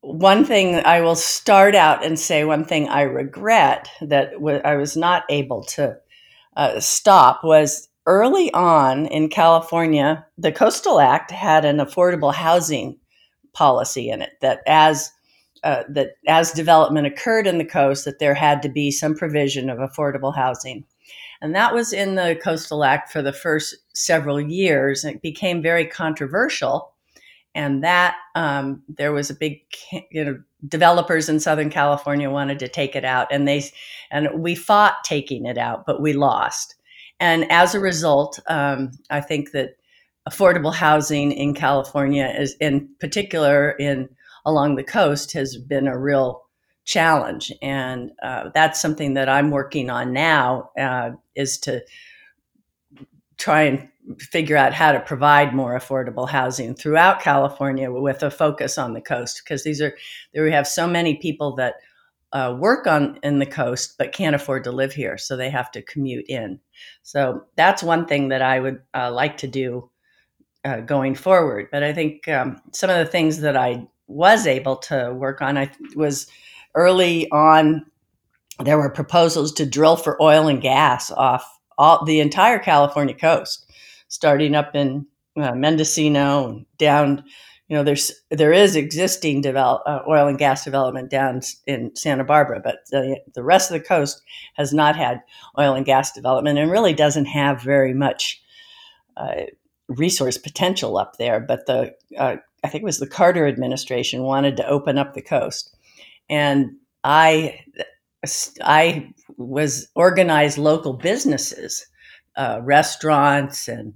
one 0.01 0.43
thing 0.45 0.75
I 0.83 1.01
will 1.01 1.15
start 1.15 1.75
out 1.75 2.03
and 2.03 2.19
say 2.19 2.43
one 2.43 2.65
thing 2.65 2.89
I 2.89 3.03
regret 3.03 3.89
that 4.01 4.33
w- 4.33 4.61
I 4.63 4.75
was 4.75 4.97
not 4.97 5.23
able 5.29 5.63
to 5.63 5.97
uh, 6.57 6.79
stop 6.79 7.43
was 7.43 7.87
early 8.07 8.51
on 8.53 9.05
in 9.05 9.29
California, 9.29 10.25
the 10.37 10.51
Coastal 10.51 10.99
Act 10.99 11.31
had 11.31 11.65
an 11.65 11.77
affordable 11.77 12.33
housing 12.33 12.97
policy 13.53 14.09
in 14.09 14.21
it 14.21 14.31
that 14.41 14.61
as 14.67 15.11
uh, 15.63 15.83
that 15.89 16.13
as 16.27 16.51
development 16.51 17.05
occurred 17.05 17.45
in 17.45 17.59
the 17.59 17.65
coast, 17.65 18.03
that 18.05 18.17
there 18.17 18.33
had 18.33 18.63
to 18.63 18.69
be 18.69 18.89
some 18.89 19.15
provision 19.15 19.69
of 19.69 19.77
affordable 19.77 20.35
housing. 20.35 20.83
And 21.39 21.53
that 21.53 21.73
was 21.73 21.93
in 21.93 22.15
the 22.15 22.39
Coastal 22.43 22.83
Act 22.83 23.11
for 23.11 23.21
the 23.21 23.33
first 23.33 23.75
several 23.93 24.41
years. 24.41 25.05
It 25.05 25.21
became 25.21 25.61
very 25.61 25.85
controversial 25.85 26.90
and 27.53 27.83
that 27.83 28.15
um, 28.35 28.81
there 28.87 29.11
was 29.11 29.29
a 29.29 29.35
big 29.35 29.61
you 30.11 30.23
know 30.23 30.41
developers 30.67 31.27
in 31.27 31.39
southern 31.39 31.69
california 31.69 32.29
wanted 32.29 32.59
to 32.59 32.67
take 32.67 32.95
it 32.95 33.05
out 33.05 33.27
and 33.31 33.47
they 33.47 33.63
and 34.11 34.29
we 34.35 34.53
fought 34.55 35.03
taking 35.03 35.45
it 35.45 35.57
out 35.57 35.85
but 35.85 36.01
we 36.01 36.13
lost 36.13 36.75
and 37.21 37.49
as 37.51 37.75
a 37.75 37.79
result, 37.79 38.39
um, 38.47 38.91
I 39.11 39.21
think 39.21 39.51
that 39.51 39.75
affordable 40.27 40.73
housing 40.73 41.31
in 41.31 41.53
California, 41.53 42.33
is 42.35 42.55
in 42.59 42.89
particular 42.99 43.71
in 43.71 44.09
along 44.43 44.75
the 44.75 44.83
coast, 44.83 45.31
has 45.33 45.55
been 45.55 45.87
a 45.87 45.97
real 45.97 46.41
challenge, 46.83 47.53
and 47.61 48.11
uh, 48.23 48.49
that's 48.55 48.81
something 48.81 49.13
that 49.13 49.29
I'm 49.29 49.51
working 49.51 49.91
on 49.91 50.13
now. 50.13 50.71
Uh, 50.77 51.11
is 51.35 51.59
to 51.59 51.83
try 53.41 53.63
and 53.63 53.89
figure 54.19 54.55
out 54.55 54.73
how 54.73 54.91
to 54.91 54.99
provide 54.99 55.53
more 55.53 55.77
affordable 55.77 56.29
housing 56.29 56.75
throughout 56.75 57.21
California 57.21 57.91
with 57.91 58.21
a 58.21 58.29
focus 58.29 58.77
on 58.77 58.93
the 58.93 59.01
coast 59.01 59.41
because 59.43 59.63
these 59.63 59.81
are 59.81 59.95
there 60.33 60.43
we 60.43 60.51
have 60.51 60.67
so 60.67 60.87
many 60.87 61.15
people 61.15 61.55
that 61.55 61.75
uh, 62.33 62.55
work 62.57 62.85
on 62.85 63.19
in 63.23 63.39
the 63.39 63.45
coast 63.45 63.95
but 63.97 64.13
can't 64.13 64.35
afford 64.35 64.63
to 64.63 64.71
live 64.71 64.93
here 64.93 65.17
so 65.17 65.35
they 65.35 65.49
have 65.49 65.71
to 65.71 65.81
commute 65.81 66.25
in. 66.27 66.59
So 67.01 67.43
that's 67.55 67.83
one 67.83 68.05
thing 68.05 68.29
that 68.29 68.41
i 68.43 68.59
would 68.59 68.79
uh, 68.93 69.11
like 69.11 69.37
to 69.37 69.47
do 69.47 69.89
uh, 70.63 70.81
going 70.81 71.15
forward. 71.15 71.67
But 71.71 71.83
i 71.83 71.91
think 71.93 72.27
um, 72.27 72.61
some 72.73 72.91
of 72.91 72.97
the 72.97 73.11
things 73.11 73.39
that 73.39 73.57
i 73.57 73.85
was 74.07 74.45
able 74.45 74.75
to 74.75 75.13
work 75.13 75.41
on 75.41 75.57
i 75.57 75.71
was 75.95 76.27
early 76.75 77.29
on 77.31 77.85
there 78.59 78.77
were 78.77 78.89
proposals 78.89 79.51
to 79.53 79.65
drill 79.65 79.95
for 79.95 80.21
oil 80.21 80.47
and 80.47 80.61
gas 80.61 81.09
off 81.11 81.59
all 81.81 82.05
the 82.05 82.19
entire 82.19 82.59
california 82.59 83.15
coast 83.15 83.69
starting 84.07 84.55
up 84.55 84.75
in 84.75 85.05
uh, 85.37 85.53
mendocino 85.53 86.63
down 86.77 87.23
you 87.71 87.77
know 87.77 87.83
there's 87.83 88.11
there 88.29 88.51
is 88.51 88.75
existing 88.75 89.39
develop, 89.39 89.81
uh, 89.85 89.99
oil 90.05 90.27
and 90.27 90.37
gas 90.37 90.65
development 90.65 91.09
down 91.09 91.39
in 91.65 91.95
Santa 91.95 92.25
Barbara, 92.25 92.59
but 92.61 92.79
the, 92.91 93.17
the 93.33 93.43
rest 93.43 93.71
of 93.71 93.79
the 93.79 93.87
coast 93.87 94.21
has 94.55 94.73
not 94.73 94.97
had 94.97 95.21
oil 95.57 95.73
and 95.73 95.85
gas 95.85 96.11
development 96.11 96.59
and 96.59 96.69
really 96.69 96.93
doesn't 96.93 97.27
have 97.27 97.61
very 97.61 97.93
much 97.93 98.43
uh, 99.15 99.43
resource 99.87 100.37
potential 100.37 100.97
up 100.97 101.17
there. 101.17 101.39
But 101.39 101.65
the 101.65 101.95
uh, 102.17 102.35
I 102.61 102.67
think 102.67 102.81
it 102.81 102.85
was 102.85 102.99
the 102.99 103.07
Carter 103.07 103.47
administration 103.47 104.23
wanted 104.23 104.57
to 104.57 104.67
open 104.67 104.97
up 104.97 105.13
the 105.13 105.21
coast, 105.21 105.73
and 106.29 106.71
I 107.05 107.57
I 108.63 109.13
was 109.37 109.89
organized 109.95 110.57
local 110.57 110.93
businesses, 110.93 111.85
uh, 112.35 112.59
restaurants 112.61 113.67
and 113.67 113.93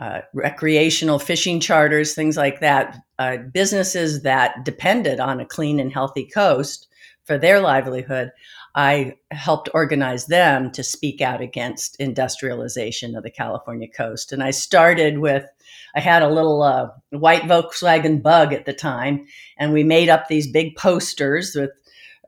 uh, 0.00 0.20
recreational 0.34 1.18
fishing 1.18 1.60
charters, 1.60 2.14
things 2.14 2.36
like 2.36 2.60
that, 2.60 2.98
uh, 3.18 3.38
businesses 3.52 4.22
that 4.22 4.64
depended 4.64 5.20
on 5.20 5.40
a 5.40 5.46
clean 5.46 5.80
and 5.80 5.92
healthy 5.92 6.26
coast 6.26 6.86
for 7.24 7.38
their 7.38 7.60
livelihood, 7.60 8.30
I 8.74 9.14
helped 9.30 9.70
organize 9.72 10.26
them 10.26 10.70
to 10.72 10.84
speak 10.84 11.22
out 11.22 11.40
against 11.40 11.98
industrialization 11.98 13.16
of 13.16 13.22
the 13.22 13.30
California 13.30 13.88
coast. 13.88 14.32
And 14.32 14.42
I 14.42 14.50
started 14.50 15.18
with, 15.18 15.46
I 15.94 16.00
had 16.00 16.22
a 16.22 16.28
little 16.28 16.62
uh, 16.62 16.88
white 17.10 17.42
Volkswagen 17.42 18.22
bug 18.22 18.52
at 18.52 18.66
the 18.66 18.74
time, 18.74 19.26
and 19.58 19.72
we 19.72 19.82
made 19.82 20.10
up 20.10 20.28
these 20.28 20.50
big 20.50 20.76
posters 20.76 21.54
with 21.56 21.70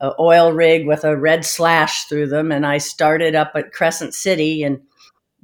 an 0.00 0.12
oil 0.18 0.52
rig 0.52 0.86
with 0.86 1.04
a 1.04 1.16
red 1.16 1.44
slash 1.44 2.04
through 2.04 2.28
them. 2.28 2.52
And 2.52 2.66
I 2.66 2.78
started 2.78 3.34
up 3.34 3.52
at 3.54 3.72
Crescent 3.72 4.14
City 4.14 4.62
and 4.62 4.80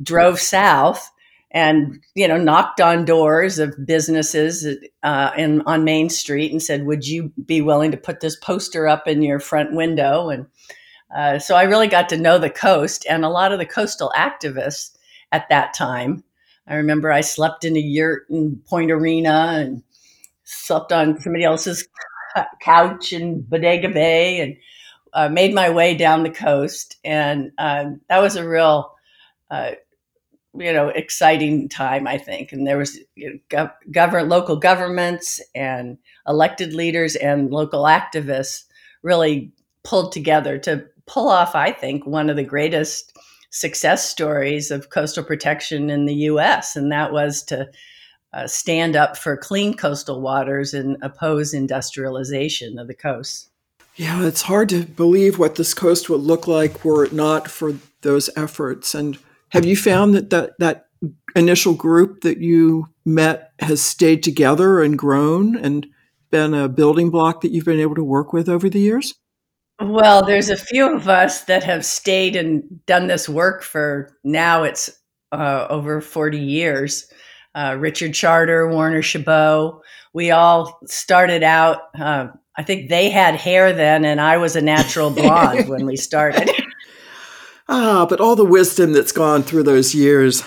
drove 0.03 0.41
south 0.41 1.11
and 1.55 2.01
you 2.17 2.27
know 2.27 2.37
knocked 2.37 2.81
on 2.81 3.05
doors 3.05 3.61
of 3.61 3.75
businesses 3.87 4.67
uh, 5.05 5.31
in 5.39 5.63
on 5.63 5.85
Main 5.85 6.11
Street 6.11 6.51
and 6.51 6.63
said, 6.63 6.85
"Would 6.85 7.07
you 7.07 7.33
be 7.47 7.63
willing 7.63 7.93
to 7.93 7.97
put 7.97 8.21
this 8.21 8.37
poster 8.37 8.89
up 8.89 9.07
in 9.07 9.23
your 9.23 9.39
front 9.39 9.73
window?" 9.73 10.29
And 10.29 10.47
uh, 11.17 11.39
so 11.39 11.55
I 11.55 11.63
really 11.63 11.87
got 11.87 12.09
to 12.09 12.17
know 12.19 12.39
the 12.39 12.51
coast 12.51 13.07
and 13.09 13.25
a 13.25 13.31
lot 13.31 13.53
of 13.53 13.61
the 13.61 13.67
coastal 13.67 14.13
activists 14.17 14.97
at 15.31 15.49
that 15.49 15.75
time. 15.75 16.25
I 16.67 16.75
remember 16.75 17.13
I 17.13 17.21
slept 17.21 17.65
in 17.65 17.77
a 17.77 17.81
yurt 17.81 18.27
in 18.29 18.61
Point 18.67 18.91
Arena 18.91 19.55
and 19.59 19.83
slept 20.43 20.93
on 20.93 21.21
somebody 21.21 21.45
else's 21.45 21.87
couch 22.61 23.13
in 23.13 23.43
Bodega 23.43 23.89
Bay 23.89 24.41
and 24.41 24.57
uh, 25.13 25.29
made 25.29 25.55
my 25.55 25.71
way 25.71 25.95
down 25.95 26.23
the 26.23 26.31
coast, 26.31 26.97
and 27.05 27.53
um, 27.59 28.01
that 28.09 28.21
was 28.21 28.37
a 28.37 28.49
real 28.49 28.93
uh, 29.51 29.73
you 30.57 30.73
know 30.73 30.89
exciting 30.89 31.69
time 31.69 32.07
i 32.07 32.19
think. 32.19 32.53
And 32.53 32.67
there 32.67 32.79
was 32.79 32.99
you 33.15 33.31
know, 33.31 33.39
gov- 33.51 33.93
government 33.93 34.29
local 34.29 34.57
governments 34.57 35.41
and 35.55 35.99
elected 36.29 36.73
leaders 36.73 37.17
and 37.17 37.51
local 37.51 37.85
activists 37.85 38.65
really 39.03 39.53
pulled 39.83 40.13
together 40.13 40.59
to 40.59 40.87
pull 41.07 41.29
off 41.29 41.55
i 41.55 41.71
think 41.71 42.07
one 42.07 42.31
of 42.31 42.37
the 42.37 42.45
greatest 42.45 43.17
success 43.51 44.09
stories 44.09 44.71
of 44.71 44.91
coastal 44.91 45.23
protection 45.23 45.91
in 45.91 46.07
the 46.07 46.15
us 46.15 46.77
and 46.77 46.91
that 46.91 47.13
was 47.13 47.43
to 47.43 47.69
uh, 48.35 48.47
stand 48.47 48.97
up 48.97 49.17
for 49.17 49.37
clean 49.37 49.75
coastal 49.75 50.21
waters 50.21 50.75
and 50.75 50.97
oppose 51.03 51.55
industrialization 51.55 52.79
of 52.79 52.87
the 52.89 52.95
coast 52.95 53.51
yeah 53.97 54.25
it's 54.27 54.43
hard 54.43 54.69
to 54.69 54.85
believe 54.85 55.39
what 55.39 55.55
this 55.55 55.75
coast 55.75 56.11
would 56.11 56.21
look 56.21 56.47
like 56.47 56.85
were 56.85 57.05
it 57.05 57.13
not 57.13 57.49
for 57.49 57.75
those 58.03 58.29
efforts 58.37 58.95
and 58.95 59.19
have 59.51 59.65
you 59.65 59.77
found 59.77 60.15
that 60.15 60.31
that, 60.31 60.51
that 60.59 60.89
initial 61.37 61.75
group 61.75 62.23
that 62.23 62.39
you 62.39 62.89
met 63.05 63.53
has 63.61 63.83
stayed 63.83 64.23
together 64.23 64.83
and 64.83 64.99
grown 64.99 65.57
and 65.57 65.87
been 66.31 66.55
a 66.55 66.69
building 66.69 67.11
block 67.11 67.41
that 67.41 67.53
you've 67.53 67.65
been 67.65 67.81
able 67.81 67.95
to 67.95 68.05
work 68.05 68.33
with 68.33 68.49
over 68.49 68.69
the 68.69 68.81
years? 68.81 69.15
Well, 69.81 70.25
there's 70.25 70.51
a 70.51 70.57
few 70.57 70.95
of 70.95 71.09
us 71.09 71.43
that 71.43 71.65
have 71.65 71.85
stayed 71.85 72.37
and 72.37 72.85
done 72.87 73.07
this 73.09 73.29
work 73.29 73.63
for 73.63 74.17
now 74.23 74.63
it's 74.63 74.91
uh, 75.33 75.67
over 75.69 76.01
40 76.01 76.39
years. 76.39 77.13
Uh, 77.55 77.77
Richard 77.79 78.15
Charter, 78.15 78.69
Warner 78.69 79.03
Chabot, 79.03 79.81
we 80.13 80.31
all 80.31 80.79
started 80.87 81.43
out. 81.43 81.79
Uh, 81.99 82.29
I 82.57 82.63
think 82.63 82.89
they 82.89 83.11
had 83.11 83.35
hair 83.35 83.73
then, 83.73 84.05
and 84.05 84.21
I 84.21 84.39
was 84.39 84.57
a 84.57 84.63
natural 84.63 85.11
blonde 85.15 85.69
when 85.69 85.87
we 85.87 85.97
started. 85.97 86.51
Ah, 87.69 88.07
but 88.09 88.21
all 88.21 88.37
the 88.37 88.45
wisdom 88.45 88.93
that's 88.93 89.13
gone 89.13 89.43
through 89.43 89.63
those 89.63 89.95
years. 89.95 90.43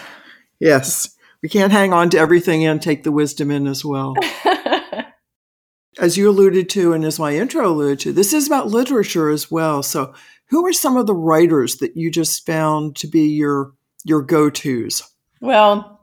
Yes, 0.59 1.15
we 1.41 1.49
can't 1.49 1.71
hang 1.71 1.93
on 1.93 2.09
to 2.11 2.17
everything 2.17 2.65
and 2.65 2.81
take 2.81 3.03
the 3.03 3.11
wisdom 3.11 3.51
in 3.51 3.67
as 3.67 3.83
well. 3.83 4.15
as 5.99 6.17
you 6.17 6.29
alluded 6.29 6.69
to, 6.69 6.93
and 6.93 7.03
as 7.03 7.19
my 7.19 7.35
intro 7.35 7.67
alluded 7.67 7.99
to, 8.01 8.13
this 8.13 8.33
is 8.33 8.47
about 8.47 8.67
literature 8.67 9.29
as 9.29 9.49
well. 9.49 9.83
So, 9.83 10.13
who 10.49 10.65
are 10.65 10.73
some 10.73 10.95
of 10.95 11.07
the 11.07 11.15
writers 11.15 11.77
that 11.77 11.97
you 11.97 12.09
just 12.09 12.45
found 12.45 12.95
to 12.97 13.07
be 13.07 13.27
your 13.29 13.73
your 14.05 14.21
go 14.21 14.49
tos? 14.49 15.03
Well, 15.41 15.96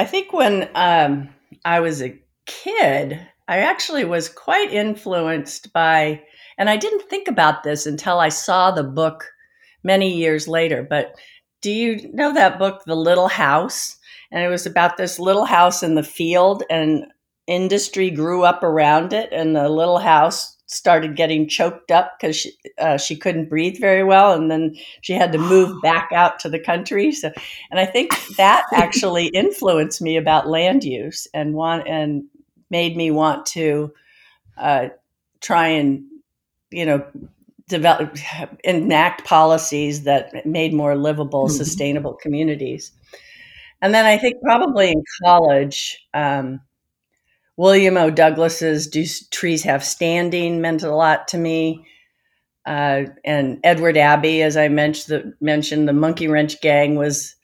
I 0.00 0.04
think 0.06 0.32
when 0.32 0.66
um, 0.76 1.28
I 1.66 1.80
was 1.80 2.00
a 2.00 2.18
kid, 2.46 3.20
I 3.48 3.58
actually 3.58 4.06
was 4.06 4.30
quite 4.30 4.72
influenced 4.72 5.74
by, 5.74 6.22
and 6.56 6.70
I 6.70 6.78
didn't 6.78 7.10
think 7.10 7.28
about 7.28 7.64
this 7.64 7.84
until 7.84 8.18
I 8.18 8.30
saw 8.30 8.70
the 8.70 8.82
book 8.82 9.26
many 9.84 10.16
years 10.16 10.48
later. 10.48 10.82
But 10.88 11.16
do 11.60 11.70
you 11.70 12.10
know 12.14 12.32
that 12.32 12.58
book, 12.58 12.84
The 12.86 12.96
Little 12.96 13.28
House? 13.28 13.94
And 14.32 14.42
it 14.42 14.48
was 14.48 14.64
about 14.64 14.96
this 14.96 15.18
little 15.18 15.44
house 15.44 15.82
in 15.82 15.96
the 15.96 16.02
field, 16.02 16.62
and 16.70 17.04
industry 17.46 18.10
grew 18.10 18.42
up 18.42 18.62
around 18.62 19.12
it, 19.12 19.28
and 19.32 19.54
the 19.54 19.68
little 19.68 19.98
house 19.98 20.56
started 20.70 21.16
getting 21.16 21.48
choked 21.48 21.90
up 21.90 22.12
because 22.18 22.36
she, 22.36 22.52
uh, 22.78 22.96
she 22.96 23.16
couldn't 23.16 23.48
breathe 23.48 23.78
very 23.80 24.04
well, 24.04 24.32
and 24.32 24.50
then 24.50 24.76
she 25.00 25.12
had 25.12 25.32
to 25.32 25.38
move 25.38 25.80
back 25.82 26.10
out 26.12 26.38
to 26.40 26.48
the 26.48 26.60
country. 26.60 27.12
So, 27.12 27.32
and 27.70 27.80
I 27.80 27.86
think 27.86 28.12
that 28.36 28.64
actually 28.72 29.26
influenced 29.34 30.00
me 30.00 30.16
about 30.16 30.48
land 30.48 30.84
use 30.84 31.26
and 31.34 31.54
want 31.54 31.88
and 31.88 32.24
made 32.70 32.96
me 32.96 33.10
want 33.10 33.46
to 33.46 33.92
uh, 34.56 34.88
try 35.40 35.68
and 35.68 36.04
you 36.70 36.86
know 36.86 37.04
develop 37.68 38.16
enact 38.64 39.24
policies 39.24 40.02
that 40.04 40.44
made 40.46 40.72
more 40.72 40.96
livable 40.96 41.46
mm-hmm. 41.46 41.56
sustainable 41.56 42.14
communities 42.14 42.92
and 43.80 43.94
then 43.94 44.04
i 44.04 44.16
think 44.18 44.36
probably 44.42 44.90
in 44.90 45.02
college 45.24 46.06
um, 46.14 46.60
william 47.60 47.98
o. 47.98 48.10
Douglas's 48.10 48.86
do 48.86 49.04
trees 49.30 49.62
have 49.64 49.84
standing 49.84 50.62
meant 50.62 50.82
a 50.82 50.94
lot 50.94 51.28
to 51.28 51.38
me. 51.38 51.86
Uh, 52.66 53.04
and 53.24 53.58
edward 53.64 53.96
abbey 53.96 54.42
as 54.42 54.54
i 54.54 54.68
mentioned 54.68 55.08
the, 55.08 55.34
mentioned 55.40 55.88
the 55.88 55.94
monkey 55.94 56.28
wrench 56.28 56.60
gang 56.60 56.94
was 56.94 57.34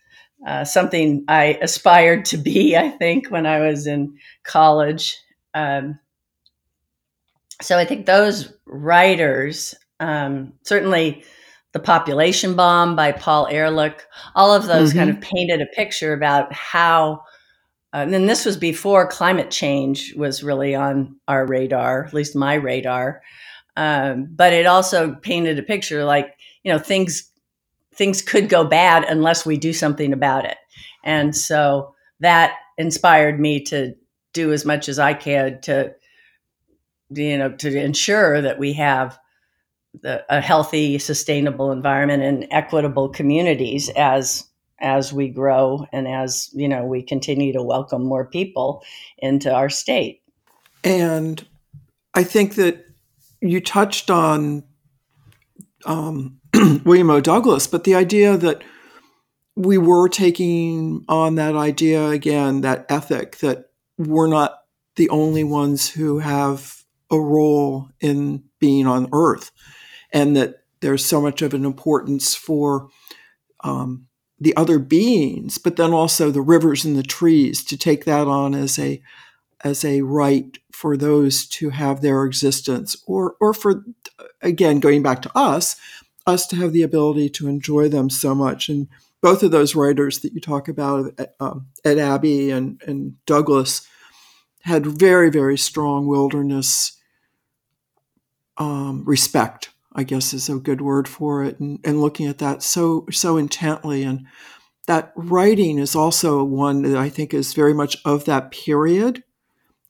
uh, 0.47 0.63
something 0.63 1.25
i 1.27 1.59
aspired 1.63 2.27
to 2.27 2.37
be 2.37 2.77
i 2.85 2.91
think 2.91 3.29
when 3.29 3.47
i 3.47 3.59
was 3.59 3.87
in 3.87 4.15
college. 4.45 5.17
Um, 5.55 5.99
so 7.63 7.79
i 7.79 7.85
think 7.87 8.05
those 8.05 8.53
writers 8.67 9.75
um, 10.01 10.53
certainly 10.65 11.25
the 11.73 11.81
population 11.81 12.55
bomb 12.55 12.95
by 12.95 13.11
paul 13.11 13.49
ehrlich 13.51 14.03
all 14.35 14.53
of 14.53 14.67
those 14.67 14.91
mm-hmm. 14.91 14.99
kind 14.99 15.11
of 15.11 15.21
painted 15.21 15.63
a 15.63 15.67
picture 15.75 16.13
about 16.13 16.53
how 16.53 17.23
uh, 17.97 18.03
and 18.03 18.13
then 18.13 18.27
this 18.27 18.45
was 18.45 18.57
before 18.57 19.07
climate 19.09 19.51
change 19.51 20.15
was 20.17 20.43
really 20.43 20.75
on 20.75 21.17
our 21.27 21.47
radar 21.47 22.05
at 22.05 22.13
least 22.13 22.37
my 22.37 22.55
radar 22.55 23.23
um, 23.77 24.29
but 24.31 24.53
it 24.53 24.67
also 24.67 25.15
painted 25.15 25.59
a 25.59 25.63
picture 25.63 26.05
like 26.05 26.37
you 26.63 26.73
know 26.73 26.79
things 26.79 27.31
things 27.97 28.23
could 28.23 28.49
go 28.49 28.65
bad 28.65 29.05
unless 29.05 29.47
we 29.47 29.57
do 29.57 29.73
something 29.73 30.13
about 30.13 30.45
it. 30.45 30.59
And 31.03 31.35
so 31.35 31.95
that 32.21 32.55
inspired 32.79 33.41
me 33.41 33.61
to 33.65 33.95
do 34.33 34.53
as 34.53 34.65
much 34.65 34.89
as 34.89 34.99
I 34.99 35.15
can 35.15 35.61
to, 35.63 35.95
you 37.11 37.39
know, 37.39 37.53
to 37.53 37.77
ensure 37.77 38.43
that 38.43 38.59
we 38.59 38.75
have 38.75 39.19
the, 40.03 40.25
a 40.29 40.41
healthy, 40.43 40.99
sustainable 40.99 41.73
environment 41.73 42.23
and 42.23 42.47
equitable 42.51 43.09
communities 43.09 43.89
as 43.97 44.45
as 44.81 45.13
we 45.13 45.29
grow 45.29 45.87
and 45.93 46.07
as 46.07 46.51
you 46.53 46.69
know 46.69 46.85
we 46.85 47.03
continue 47.03 47.53
to 47.53 47.63
welcome 47.63 48.03
more 48.03 48.27
people 48.27 48.83
into 49.19 49.53
our 49.53 49.71
state. 49.71 50.23
And 50.85 51.45
I 52.15 52.25
think 52.25 52.55
that 52.55 52.85
you 53.41 53.61
touched 53.61 54.11
on 54.11 54.65
um, 55.85 56.41
William 56.85 57.11
O. 57.11 57.21
Douglas, 57.21 57.67
but 57.67 57.85
the 57.85 57.95
idea 57.95 58.37
that 58.37 58.63
we 59.57 59.79
were 59.79 60.09
taking 60.09 61.05
on 61.09 61.37
that 61.37 61.57
idea 61.57 62.09
again, 62.09 62.61
that 62.61 62.87
ethic 62.89 63.39
that 63.39 63.71
we're 63.99 64.27
not 64.27 64.59
the 64.97 65.09
only 65.09 65.45
ones 65.45 65.89
who 65.89 66.19
have 66.19 66.83
a 67.11 67.19
role 67.19 67.89
in 68.01 68.45
being 68.59 68.87
on 68.87 69.09
Earth, 69.13 69.51
and 70.13 70.37
that 70.37 70.57
there's 70.81 71.05
so 71.05 71.21
much 71.21 71.43
of 71.43 71.55
an 71.55 71.65
importance 71.65 72.35
for 72.35 72.89
um, 73.65 74.06
the 74.39 74.57
other 74.57 74.79
beings, 74.79 75.59
but 75.59 75.77
then 75.77 75.93
also 75.93 76.31
the 76.31 76.43
rivers 76.43 76.85
and 76.85 76.97
the 76.97 77.03
trees 77.03 77.65
to 77.65 77.77
take 77.77 78.05
that 78.05 78.27
on 78.27 78.55
as 78.55 78.79
a 78.79 79.03
as 79.65 79.85
a 79.85 80.03
right 80.03 80.59
for 80.71 80.97
those 80.97 81.47
to 81.47 81.71
have 81.71 82.01
their 82.01 82.25
existence, 82.25 82.97
or 83.07 83.37
or 83.41 83.55
for 83.55 83.85
again 84.43 84.81
going 84.81 85.03
back 85.03 85.23
to 85.23 85.39
us, 85.39 85.77
us 86.27 86.47
to 86.49 86.57
have 86.57 86.73
the 86.73 86.83
ability 86.83 87.29
to 87.31 87.49
enjoy 87.49 87.89
them 87.89 88.11
so 88.11 88.35
much. 88.35 88.69
And 88.69 88.89
both 89.23 89.43
of 89.43 89.51
those 89.51 89.75
writers 89.75 90.21
that 90.21 90.35
you 90.35 90.41
talk 90.41 90.69
about, 90.69 91.19
um, 91.41 91.67
Ed 91.85 91.99
Abbey 91.99 92.51
and, 92.51 92.81
and 92.87 93.15
Douglas, 93.25 93.87
had 94.61 94.87
very, 94.87 95.31
very 95.31 95.57
strong 95.57 96.07
wilderness 96.07 96.93
um, 98.59 99.05
respect, 99.05 99.71
I 99.97 100.05
guess 100.05 100.33
is 100.33 100.49
a 100.49 100.57
good 100.57 100.81
word 100.81 101.09
for 101.09 101.43
it, 101.43 101.59
and, 101.59 101.81
and 101.85 102.01
looking 102.01 102.27
at 102.27 102.39
that 102.39 102.63
so 102.63 103.07
so 103.11 103.37
intently. 103.37 104.05
And 104.05 104.27
that 104.87 105.13
writing 105.17 105.79
is 105.79 105.97
also 105.97 106.45
one 106.45 106.83
that 106.83 106.97
I 106.97 107.09
think 107.09 107.35
is 107.35 107.55
very 107.55 107.75
much 107.75 107.97
of 108.05 108.25
that 108.27 108.51
period 108.51 109.25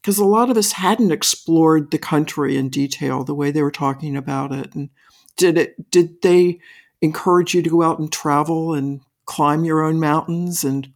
because 0.07 0.19
a 0.19 0.25
lot 0.25 0.51
of 0.51 0.57
us 0.57 0.73
hadn't 0.73 1.11
explored 1.11 1.91
the 1.91 1.99
country 1.99 2.57
in 2.57 2.69
detail 2.69 3.25
the 3.25 3.35
way 3.35 3.51
they 3.51 3.63
were 3.63 3.73
talking 3.73 4.17
about 4.17 4.53
it 4.53 4.73
and 4.75 4.89
did 5.37 5.59
it 5.59 5.91
did 5.91 6.23
they 6.23 6.61
encourage 7.03 7.55
you 7.55 7.61
to 7.63 7.71
go 7.71 7.83
out 7.83 7.99
and 7.99 8.13
travel 8.13 8.73
and 8.73 9.01
climb 9.25 9.65
your 9.65 9.83
own 9.83 9.99
mountains 9.99 10.63
and 10.63 10.93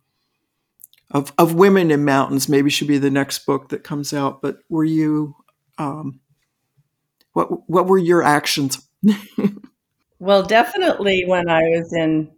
of, 1.11 1.33
of 1.39 1.55
women 1.55 1.91
in 1.91 2.05
mountains 2.05 2.49
maybe 2.49 2.71
should 2.71 2.87
be 2.87 2.99
the 2.99 3.11
next 3.11 3.45
book 3.45 3.69
that 3.71 3.83
comes 3.83 4.13
out 4.13 4.41
but 4.41 4.59
were 4.69 4.85
you 4.85 5.35
um, 5.79 6.21
what 7.33 7.69
what 7.69 7.87
were 7.87 7.99
your 7.99 8.23
actions 8.23 8.81
well 10.19 10.43
definitely 10.43 11.25
when 11.27 11.49
i 11.49 11.63
was 11.63 11.93
in 11.93 12.31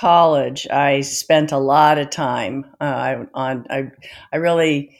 college 0.00 0.66
i 0.70 1.00
spent 1.00 1.52
a 1.52 1.58
lot 1.58 1.98
of 1.98 2.10
time 2.10 2.64
uh, 2.80 3.24
on 3.34 3.66
i 3.70 3.90
i 4.32 4.36
really 4.36 4.98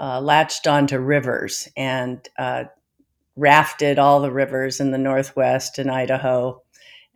uh, 0.00 0.20
latched 0.20 0.66
onto 0.66 0.98
rivers 0.98 1.68
and 1.76 2.28
uh, 2.38 2.64
rafted 3.36 3.98
all 3.98 4.20
the 4.20 4.32
rivers 4.32 4.80
in 4.80 4.90
the 4.90 4.98
Northwest 4.98 5.78
and 5.78 5.90
Idaho. 5.90 6.62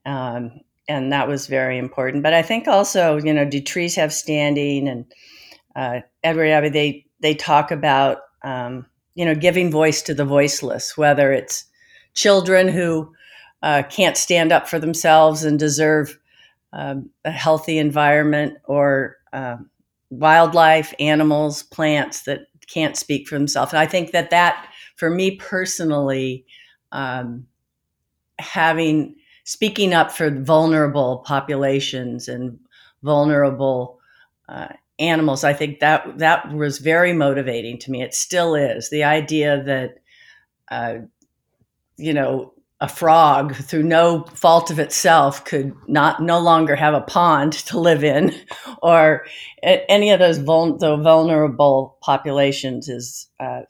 Um, 0.07 0.61
and 0.88 1.12
that 1.12 1.29
was 1.29 1.47
very 1.47 1.79
important. 1.79 2.23
But 2.23 2.35
I 2.35 2.42
think 2.42 2.68
also, 2.68 3.18
you 3.18 3.33
know, 3.35 3.44
do 3.44 3.61
trees 3.61 3.97
have 3.97 4.12
standing? 4.12 4.88
And 4.88 5.07
uh, 5.77 6.01
Edward 6.23 6.49
Abbey, 6.49 6.68
they, 6.68 7.07
they 7.20 7.35
talk 7.35 7.70
about, 7.70 8.18
um, 8.42 8.87
you 9.14 9.25
know, 9.25 9.35
giving 9.35 9.70
voice 9.70 10.03
to 10.03 10.14
the 10.14 10.25
voiceless, 10.25 10.97
whether 10.97 11.33
it's 11.33 11.64
children 12.14 12.68
who 12.68 13.12
uh, 13.64 13.83
can't 13.85 14.18
stand 14.18 14.53
up 14.53 14.68
for 14.68 14.79
themselves 14.79 15.42
and 15.42 15.59
deserve 15.59 16.18
um, 16.74 17.09
a 17.24 17.31
healthy 17.31 17.79
environment 17.79 18.59
or 18.64 19.16
um, 19.33 19.70
wildlife, 20.11 20.92
animals, 21.00 21.62
plants 21.62 22.24
that 22.24 22.40
can't 22.66 22.94
speak 22.94 23.27
for 23.27 23.37
themselves. 23.37 23.72
And 23.72 23.81
I 23.81 23.87
think 23.87 24.11
that 24.11 24.29
that 24.29 24.68
for 24.96 25.09
me 25.09 25.37
personally, 25.37 26.44
um, 26.92 27.46
having 28.38 29.16
speaking 29.44 29.94
up 29.94 30.12
for 30.12 30.29
vulnerable 30.29 31.24
populations 31.27 32.29
and 32.29 32.59
vulnerable 33.03 33.98
uh, 34.46 34.68
animals, 34.98 35.42
I 35.42 35.55
think 35.55 35.81
that 35.81 36.18
that 36.18 36.53
was 36.53 36.81
very 36.81 37.14
motivating 37.14 37.79
to 37.79 37.90
me. 37.90 38.03
It 38.03 38.14
still 38.14 38.55
is 38.55 38.90
the 38.90 39.05
idea 39.05 39.62
that 39.62 39.94
uh, 40.70 41.07
you 41.96 42.12
know 42.12 42.53
a 42.80 42.88
frog 42.88 43.54
through 43.54 43.84
no 43.84 44.24
fault 44.34 44.70
of 44.70 44.78
itself 44.78 45.44
could 45.44 45.72
not 45.87 46.20
no 46.20 46.38
longer 46.40 46.74
have 46.74 46.92
a 46.92 47.00
pond 47.00 47.52
to 47.52 47.78
live 47.78 48.04
in 48.04 48.34
or 48.82 49.24
any 49.62 50.10
of 50.10 50.18
those 50.18 50.38
vul- 50.38 50.76
the 50.76 50.96
vulnerable 50.96 51.96
populations 52.02 52.88
is 52.88 53.28
uh, 53.40 53.62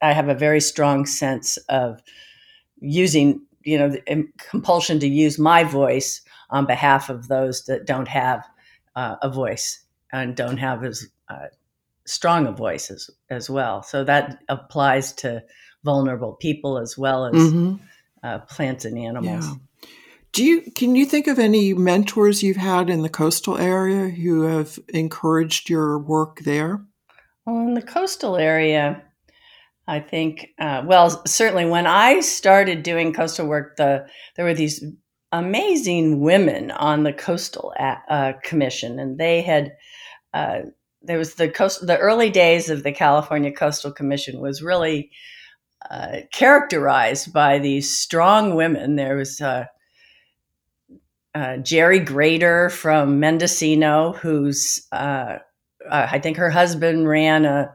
I 0.00 0.12
have 0.12 0.28
a 0.28 0.34
very 0.34 0.60
strong 0.60 1.06
sense 1.06 1.56
of 1.68 2.02
using, 2.80 3.42
you 3.62 3.78
know, 3.78 3.96
compulsion 4.38 5.00
to 5.00 5.08
use 5.08 5.38
my 5.38 5.64
voice 5.64 6.22
on 6.50 6.66
behalf 6.66 7.10
of 7.10 7.28
those 7.28 7.64
that 7.64 7.86
don't 7.86 8.08
have 8.08 8.46
uh, 8.94 9.16
a 9.22 9.30
voice 9.30 9.82
and 10.12 10.36
don't 10.36 10.56
have 10.56 10.84
as 10.84 11.06
uh, 11.28 11.46
strong 12.06 12.46
a 12.46 12.52
voice 12.52 12.90
as, 12.90 13.10
as 13.28 13.50
well. 13.50 13.82
So 13.82 14.04
that 14.04 14.38
applies 14.48 15.12
to 15.14 15.42
vulnerable 15.84 16.32
people 16.34 16.78
as 16.78 16.96
well 16.96 17.26
as 17.26 17.34
mm-hmm. 17.34 17.76
Uh, 18.22 18.38
plants 18.40 18.84
and 18.84 18.98
animals. 18.98 19.46
Yeah. 19.46 19.54
Do 20.32 20.44
you 20.44 20.70
can 20.72 20.94
you 20.94 21.06
think 21.06 21.26
of 21.26 21.38
any 21.38 21.72
mentors 21.74 22.42
you've 22.42 22.58
had 22.58 22.90
in 22.90 23.02
the 23.02 23.08
coastal 23.08 23.58
area 23.58 24.08
who 24.08 24.42
have 24.42 24.78
encouraged 24.88 25.70
your 25.70 25.98
work 25.98 26.40
there? 26.40 26.84
Well, 27.46 27.60
in 27.60 27.74
the 27.74 27.82
coastal 27.82 28.36
area, 28.36 29.02
I 29.86 30.00
think, 30.00 30.50
uh, 30.58 30.82
well, 30.84 31.22
certainly 31.26 31.64
when 31.64 31.86
I 31.86 32.20
started 32.20 32.82
doing 32.82 33.14
coastal 33.14 33.46
work, 33.46 33.76
the 33.76 34.06
there 34.36 34.44
were 34.44 34.54
these 34.54 34.84
amazing 35.32 36.20
women 36.20 36.70
on 36.70 37.04
the 37.04 37.12
coastal 37.12 37.72
uh, 37.78 38.32
commission, 38.44 38.98
and 38.98 39.18
they 39.18 39.40
had 39.40 39.72
uh, 40.34 40.60
there 41.02 41.18
was 41.18 41.34
the 41.34 41.48
coast. 41.48 41.86
The 41.86 41.98
early 41.98 42.28
days 42.28 42.68
of 42.68 42.82
the 42.82 42.92
California 42.92 43.50
Coastal 43.50 43.92
Commission 43.92 44.40
was 44.40 44.62
really 44.62 45.10
uh, 45.90 46.18
characterized 46.32 47.32
by 47.32 47.58
these 47.58 47.96
strong 47.96 48.54
women. 48.54 48.96
There 48.96 49.16
was 49.16 49.40
uh, 49.40 49.66
uh, 51.34 51.58
Jerry 51.58 52.00
Grader 52.00 52.70
from 52.70 53.20
Mendocino, 53.20 54.12
who's 54.12 54.86
I 54.92 56.18
think 56.18 56.36
her 56.36 56.50
husband 56.50 57.08
ran 57.08 57.44
a 57.44 57.72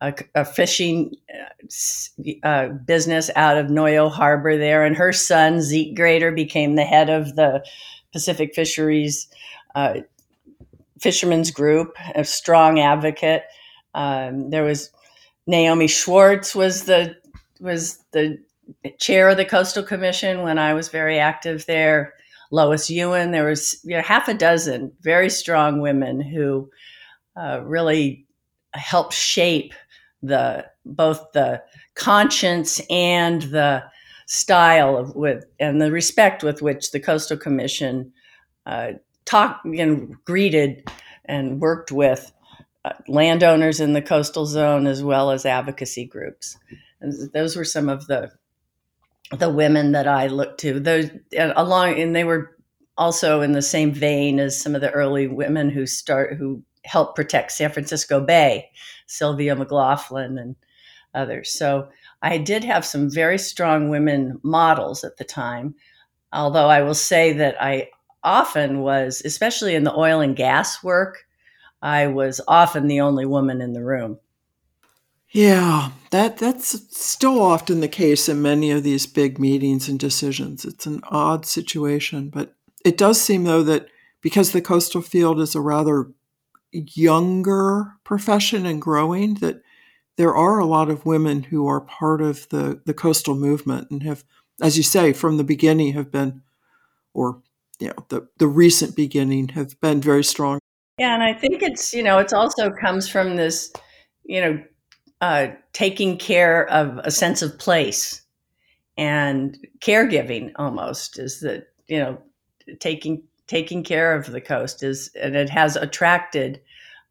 a, 0.00 0.14
a 0.34 0.44
fishing 0.44 1.14
uh, 1.32 2.46
uh, 2.46 2.68
business 2.68 3.30
out 3.34 3.56
of 3.56 3.66
Noyo 3.66 4.10
Harbor 4.10 4.56
there, 4.56 4.84
and 4.84 4.96
her 4.96 5.12
son 5.12 5.60
Zeke 5.62 5.96
Grader 5.96 6.32
became 6.32 6.74
the 6.74 6.84
head 6.84 7.08
of 7.08 7.36
the 7.36 7.64
Pacific 8.12 8.54
Fisheries 8.54 9.28
uh, 9.74 10.00
Fishermen's 11.00 11.50
Group, 11.50 11.96
a 12.14 12.24
strong 12.24 12.78
advocate. 12.80 13.44
Um, 13.94 14.50
there 14.50 14.64
was 14.64 14.90
Naomi 15.46 15.86
Schwartz 15.86 16.54
was 16.54 16.84
the 16.84 17.16
was 17.60 17.98
the 18.12 18.38
chair 18.98 19.28
of 19.28 19.36
the 19.36 19.44
Coastal 19.44 19.82
Commission 19.82 20.42
when 20.42 20.58
I 20.58 20.74
was 20.74 20.88
very 20.88 21.18
active 21.18 21.66
there. 21.66 22.14
Lois 22.50 22.90
Ewan, 22.90 23.30
there 23.32 23.46
was 23.46 23.80
you 23.84 23.96
know, 23.96 24.02
half 24.02 24.28
a 24.28 24.34
dozen 24.34 24.92
very 25.00 25.30
strong 25.30 25.80
women 25.80 26.20
who 26.20 26.70
uh, 27.36 27.60
really 27.64 28.26
helped 28.74 29.14
shape 29.14 29.74
the 30.22 30.66
both 30.84 31.32
the 31.32 31.62
conscience 31.94 32.80
and 32.90 33.42
the 33.42 33.82
style 34.26 34.96
of 34.96 35.14
with 35.14 35.44
and 35.60 35.80
the 35.80 35.90
respect 35.90 36.42
with 36.42 36.62
which 36.62 36.90
the 36.90 37.00
coastal 37.00 37.36
commission 37.36 38.12
uh, 38.66 38.92
talked 39.24 39.64
and 39.64 40.16
greeted 40.24 40.88
and 41.24 41.60
worked 41.60 41.92
with 41.92 42.32
uh, 42.84 42.92
landowners 43.08 43.80
in 43.80 43.92
the 43.92 44.02
coastal 44.02 44.46
zone 44.46 44.86
as 44.86 45.02
well 45.02 45.30
as 45.30 45.46
advocacy 45.46 46.04
groups 46.04 46.56
and 47.00 47.30
those 47.32 47.56
were 47.56 47.64
some 47.64 47.88
of 47.88 48.06
the 48.06 48.30
the 49.38 49.50
women 49.50 49.92
that 49.92 50.06
I 50.06 50.28
looked 50.28 50.60
to 50.60 50.78
those 50.78 51.10
along 51.36 52.00
and 52.00 52.14
they 52.14 52.24
were 52.24 52.56
also 52.96 53.40
in 53.40 53.52
the 53.52 53.62
same 53.62 53.92
vein 53.92 54.38
as 54.38 54.60
some 54.60 54.74
of 54.74 54.80
the 54.80 54.92
early 54.92 55.26
women 55.26 55.68
who 55.68 55.86
start 55.86 56.36
who 56.36 56.62
helped 56.84 57.16
protect 57.16 57.52
San 57.52 57.70
Francisco 57.72 58.20
Bay 58.20 58.70
Sylvia 59.06 59.56
McLaughlin 59.56 60.38
and 60.38 60.56
others. 61.14 61.52
So 61.52 61.88
I 62.22 62.38
did 62.38 62.64
have 62.64 62.84
some 62.84 63.10
very 63.10 63.38
strong 63.38 63.88
women 63.88 64.38
models 64.42 65.04
at 65.04 65.16
the 65.16 65.24
time. 65.24 65.74
Although 66.32 66.68
I 66.68 66.82
will 66.82 66.94
say 66.94 67.32
that 67.34 67.60
I 67.60 67.88
often 68.22 68.80
was, 68.80 69.22
especially 69.24 69.74
in 69.74 69.84
the 69.84 69.94
oil 69.94 70.20
and 70.20 70.36
gas 70.36 70.82
work, 70.82 71.24
I 71.82 72.06
was 72.08 72.40
often 72.48 72.86
the 72.86 73.00
only 73.00 73.26
woman 73.26 73.60
in 73.60 73.72
the 73.72 73.84
room. 73.84 74.18
Yeah, 75.30 75.90
that 76.12 76.38
that's 76.38 76.98
still 76.98 77.42
often 77.42 77.80
the 77.80 77.88
case 77.88 78.28
in 78.28 78.40
many 78.40 78.70
of 78.70 78.82
these 78.82 79.06
big 79.06 79.38
meetings 79.38 79.88
and 79.88 79.98
decisions. 79.98 80.64
It's 80.64 80.86
an 80.86 81.00
odd 81.10 81.44
situation, 81.44 82.30
but 82.30 82.54
it 82.84 82.96
does 82.96 83.20
seem 83.20 83.44
though 83.44 83.62
that 83.64 83.88
because 84.22 84.52
the 84.52 84.62
coastal 84.62 85.02
field 85.02 85.40
is 85.40 85.54
a 85.54 85.60
rather 85.60 86.10
younger 86.72 87.94
profession 88.04 88.66
and 88.66 88.80
growing, 88.80 89.34
that 89.34 89.62
there 90.16 90.34
are 90.34 90.58
a 90.58 90.66
lot 90.66 90.90
of 90.90 91.06
women 91.06 91.44
who 91.44 91.66
are 91.66 91.80
part 91.80 92.20
of 92.20 92.48
the, 92.48 92.80
the 92.86 92.94
coastal 92.94 93.34
movement 93.34 93.90
and 93.90 94.02
have, 94.02 94.24
as 94.62 94.76
you 94.76 94.82
say, 94.82 95.12
from 95.12 95.36
the 95.36 95.44
beginning 95.44 95.92
have 95.92 96.10
been, 96.10 96.42
or 97.14 97.42
you 97.78 97.88
know, 97.88 98.06
the, 98.08 98.26
the 98.38 98.48
recent 98.48 98.96
beginning 98.96 99.48
have 99.48 99.78
been 99.80 100.00
very 100.00 100.24
strong. 100.24 100.58
Yeah, 100.98 101.12
and 101.12 101.22
I 101.22 101.34
think 101.34 101.62
it's, 101.62 101.92
you 101.92 102.02
know, 102.02 102.18
it's 102.18 102.32
also 102.32 102.70
comes 102.70 103.08
from 103.08 103.36
this, 103.36 103.72
you 104.24 104.40
know, 104.40 104.62
uh, 105.20 105.48
taking 105.72 106.18
care 106.18 106.68
of 106.70 106.98
a 106.98 107.10
sense 107.10 107.42
of 107.42 107.58
place 107.58 108.22
and 108.96 109.58
caregiving 109.80 110.52
almost 110.56 111.18
is 111.18 111.40
that, 111.40 111.68
you 111.88 111.98
know, 111.98 112.18
taking 112.80 113.22
taking 113.46 113.84
care 113.84 114.14
of 114.14 114.32
the 114.32 114.40
coast 114.40 114.82
is, 114.82 115.10
and 115.20 115.36
it 115.36 115.48
has 115.48 115.76
attracted 115.76 116.60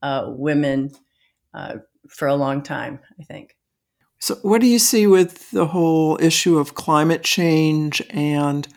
uh, 0.02 0.26
women 0.28 0.92
uh, 1.54 1.76
for 2.10 2.28
a 2.28 2.36
long 2.36 2.62
time, 2.62 3.00
I 3.20 3.24
think. 3.24 3.56
So, 4.20 4.36
what 4.42 4.62
do 4.62 4.68
you 4.68 4.80
see 4.80 5.08
with 5.08 5.52
the 5.52 5.68
whole 5.68 6.18
issue 6.22 6.58
of 6.58 6.76
climate 6.76 7.24
change 7.24 8.02
and 8.10 8.68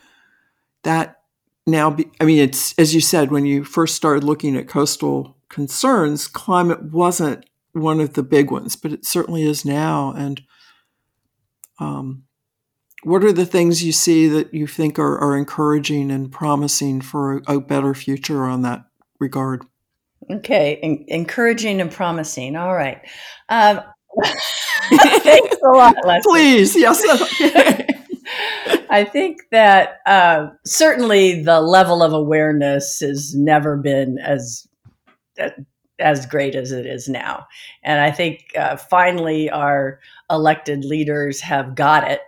that 0.82 1.22
now? 1.66 1.90
Be, 1.90 2.10
I 2.20 2.24
mean, 2.24 2.38
it's 2.38 2.74
as 2.78 2.94
you 2.94 3.00
said 3.00 3.30
when 3.30 3.46
you 3.46 3.64
first 3.64 3.94
started 3.94 4.24
looking 4.24 4.56
at 4.56 4.68
coastal 4.68 5.36
concerns, 5.48 6.26
climate 6.26 6.92
wasn't 6.92 7.47
one 7.72 8.00
of 8.00 8.14
the 8.14 8.22
big 8.22 8.50
ones, 8.50 8.76
but 8.76 8.92
it 8.92 9.04
certainly 9.04 9.42
is 9.42 9.64
now. 9.64 10.12
And 10.16 10.42
um, 11.78 12.24
what 13.02 13.24
are 13.24 13.32
the 13.32 13.46
things 13.46 13.84
you 13.84 13.92
see 13.92 14.28
that 14.28 14.52
you 14.52 14.66
think 14.66 14.98
are, 14.98 15.18
are 15.18 15.36
encouraging 15.36 16.10
and 16.10 16.30
promising 16.30 17.00
for 17.00 17.38
a, 17.38 17.56
a, 17.56 17.60
better 17.60 17.94
future 17.94 18.44
on 18.44 18.62
that 18.62 18.84
regard? 19.20 19.64
Okay, 20.30 20.78
en- 20.82 21.04
encouraging 21.08 21.80
and 21.80 21.90
promising. 21.90 22.56
All 22.56 22.74
right. 22.74 23.00
Um, 23.48 23.80
thanks 24.90 25.56
a 25.62 25.68
lot, 25.68 25.94
Leslie. 26.04 26.30
Please, 26.30 26.74
yes. 26.74 27.02
I 28.90 29.04
think 29.04 29.42
that 29.52 29.98
uh, 30.06 30.48
certainly 30.64 31.42
the 31.42 31.60
level 31.60 32.02
of 32.02 32.12
awareness 32.12 33.00
has 33.00 33.34
never 33.34 33.76
been 33.76 34.18
as 34.18 34.66
as 35.98 36.26
great 36.26 36.54
as 36.54 36.72
it 36.72 36.86
is 36.86 37.08
now, 37.08 37.46
and 37.82 38.00
I 38.00 38.10
think 38.10 38.52
uh, 38.56 38.76
finally 38.76 39.50
our 39.50 40.00
elected 40.30 40.84
leaders 40.84 41.40
have 41.40 41.74
got 41.74 42.10
it, 42.10 42.20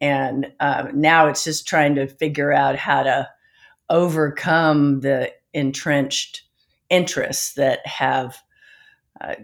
and 0.00 0.52
uh, 0.60 0.88
now 0.94 1.28
it's 1.28 1.44
just 1.44 1.66
trying 1.66 1.94
to 1.96 2.06
figure 2.06 2.52
out 2.52 2.76
how 2.76 3.02
to 3.02 3.28
overcome 3.90 5.00
the 5.00 5.32
entrenched 5.52 6.42
interests 6.90 7.54
that 7.54 7.86
have 7.86 8.36
uh, 9.20 9.34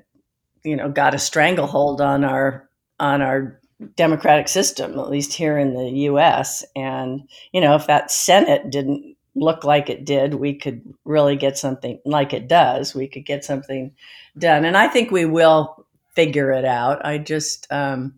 you 0.64 0.76
know 0.76 0.90
got 0.90 1.14
a 1.14 1.18
stranglehold 1.18 2.00
on 2.00 2.24
our 2.24 2.68
on 2.98 3.22
our 3.22 3.58
democratic 3.96 4.48
system 4.48 4.98
at 4.98 5.08
least 5.08 5.32
here 5.32 5.58
in 5.58 5.74
the 5.74 5.90
US 5.90 6.64
and 6.76 7.22
you 7.52 7.60
know 7.60 7.74
if 7.74 7.86
that 7.86 8.10
senate 8.10 8.70
didn't 8.70 9.16
look 9.34 9.64
like 9.64 9.88
it 9.88 10.04
did 10.04 10.34
we 10.34 10.54
could 10.54 10.82
really 11.04 11.36
get 11.36 11.56
something 11.56 12.00
like 12.04 12.32
it 12.32 12.48
does 12.48 12.94
we 12.94 13.06
could 13.06 13.24
get 13.24 13.44
something 13.44 13.92
done 14.38 14.64
and 14.64 14.76
i 14.76 14.88
think 14.88 15.10
we 15.10 15.24
will 15.24 15.86
figure 16.14 16.50
it 16.50 16.64
out 16.64 17.04
i 17.06 17.16
just 17.16 17.66
um, 17.70 18.14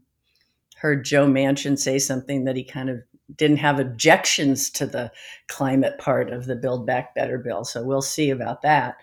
heard 0.76 1.04
joe 1.04 1.26
manchin 1.26 1.78
say 1.78 1.98
something 1.98 2.44
that 2.44 2.56
he 2.56 2.64
kind 2.64 2.88
of 2.88 3.02
didn't 3.36 3.58
have 3.58 3.78
objections 3.78 4.70
to 4.70 4.86
the 4.86 5.10
climate 5.48 5.98
part 5.98 6.30
of 6.30 6.46
the 6.46 6.56
Build 6.56 6.86
Back 6.86 7.14
Better 7.14 7.38
bill. 7.38 7.64
So 7.64 7.82
we'll 7.82 8.02
see 8.02 8.30
about 8.30 8.62
that. 8.62 8.96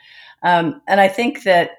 Um, 0.43 0.81
and 0.87 0.99
I 0.99 1.07
think 1.07 1.43
that 1.43 1.71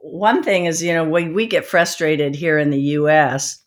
one 0.00 0.42
thing 0.42 0.66
is, 0.66 0.82
you 0.82 0.92
know, 0.92 1.08
we, 1.08 1.28
we 1.28 1.46
get 1.46 1.64
frustrated 1.64 2.34
here 2.34 2.58
in 2.58 2.70
the 2.70 2.80
US, 2.80 3.62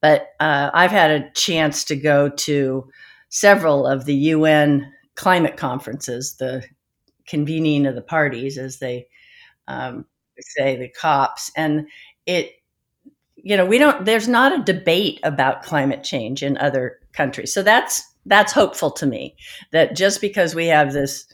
but 0.00 0.28
uh, 0.40 0.70
I've 0.72 0.90
had 0.90 1.10
a 1.10 1.30
chance 1.32 1.84
to 1.84 1.96
go 1.96 2.28
to 2.28 2.90
several 3.30 3.86
of 3.86 4.04
the 4.04 4.14
UN 4.14 4.92
climate 5.14 5.56
conferences, 5.56 6.36
the 6.36 6.64
convening 7.26 7.86
of 7.86 7.94
the 7.94 8.02
parties, 8.02 8.58
as 8.58 8.78
they 8.78 9.06
um, 9.68 10.04
say, 10.38 10.76
the 10.76 10.88
COPs. 10.88 11.50
And 11.56 11.88
it 12.26 12.52
you 13.42 13.56
know, 13.56 13.64
we 13.64 13.78
don't, 13.78 14.04
there's 14.04 14.28
not 14.28 14.58
a 14.58 14.62
debate 14.62 15.20
about 15.22 15.62
climate 15.62 16.04
change 16.04 16.42
in 16.42 16.58
other 16.58 16.98
countries. 17.12 17.52
So 17.52 17.62
that's, 17.62 18.02
that's 18.26 18.52
hopeful 18.52 18.90
to 18.92 19.06
me 19.06 19.34
that 19.72 19.96
just 19.96 20.20
because 20.20 20.54
we 20.54 20.66
have 20.66 20.92
this 20.92 21.26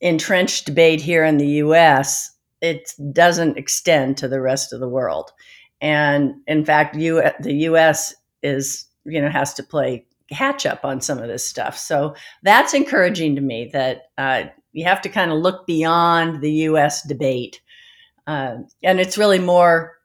entrenched 0.00 0.66
debate 0.66 1.00
here 1.00 1.24
in 1.24 1.38
the 1.38 1.48
US, 1.64 2.30
it 2.60 2.92
doesn't 3.12 3.58
extend 3.58 4.16
to 4.18 4.28
the 4.28 4.40
rest 4.40 4.72
of 4.72 4.80
the 4.80 4.88
world. 4.88 5.32
And 5.80 6.34
in 6.46 6.64
fact, 6.64 6.96
you, 6.96 7.22
the 7.40 7.54
US 7.54 8.14
is, 8.42 8.84
you 9.04 9.20
know, 9.20 9.28
has 9.30 9.54
to 9.54 9.62
play 9.62 10.06
catch 10.30 10.66
up 10.66 10.84
on 10.84 11.00
some 11.00 11.18
of 11.18 11.28
this 11.28 11.46
stuff. 11.46 11.76
So 11.76 12.14
that's 12.42 12.74
encouraging 12.74 13.34
to 13.36 13.40
me 13.40 13.70
that 13.72 14.10
uh, 14.18 14.44
you 14.72 14.84
have 14.84 15.00
to 15.02 15.08
kind 15.08 15.30
of 15.30 15.38
look 15.38 15.66
beyond 15.66 16.40
the 16.40 16.52
US 16.52 17.02
debate. 17.06 17.60
Uh, 18.26 18.58
and 18.82 19.00
it's 19.00 19.18
really 19.18 19.38
more 19.38 19.98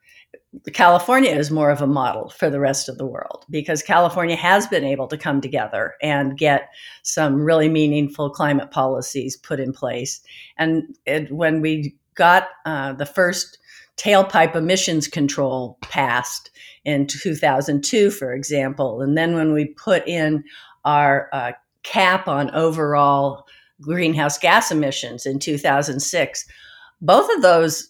California 0.71 1.31
is 1.31 1.49
more 1.49 1.71
of 1.71 1.81
a 1.81 1.87
model 1.87 2.29
for 2.29 2.49
the 2.49 2.59
rest 2.59 2.87
of 2.87 2.97
the 2.97 3.05
world 3.05 3.45
because 3.49 3.81
California 3.81 4.35
has 4.35 4.67
been 4.67 4.83
able 4.83 5.07
to 5.07 5.17
come 5.17 5.41
together 5.41 5.95
and 6.01 6.37
get 6.37 6.69
some 7.01 7.41
really 7.41 7.69
meaningful 7.69 8.29
climate 8.29 8.69
policies 8.69 9.35
put 9.35 9.59
in 9.59 9.73
place. 9.73 10.21
And 10.57 10.95
it, 11.05 11.31
when 11.31 11.61
we 11.61 11.95
got 12.13 12.49
uh, 12.65 12.93
the 12.93 13.05
first 13.05 13.57
tailpipe 13.97 14.55
emissions 14.55 15.07
control 15.07 15.77
passed 15.81 16.49
in 16.85 17.07
2002, 17.07 18.11
for 18.11 18.33
example, 18.33 19.01
and 19.01 19.17
then 19.17 19.35
when 19.35 19.53
we 19.53 19.65
put 19.65 20.07
in 20.07 20.43
our 20.85 21.29
uh, 21.31 21.51
cap 21.83 22.27
on 22.27 22.51
overall 22.51 23.45
greenhouse 23.81 24.37
gas 24.37 24.71
emissions 24.71 25.25
in 25.25 25.39
2006, 25.39 26.45
both 27.01 27.29
of 27.35 27.41
those 27.41 27.89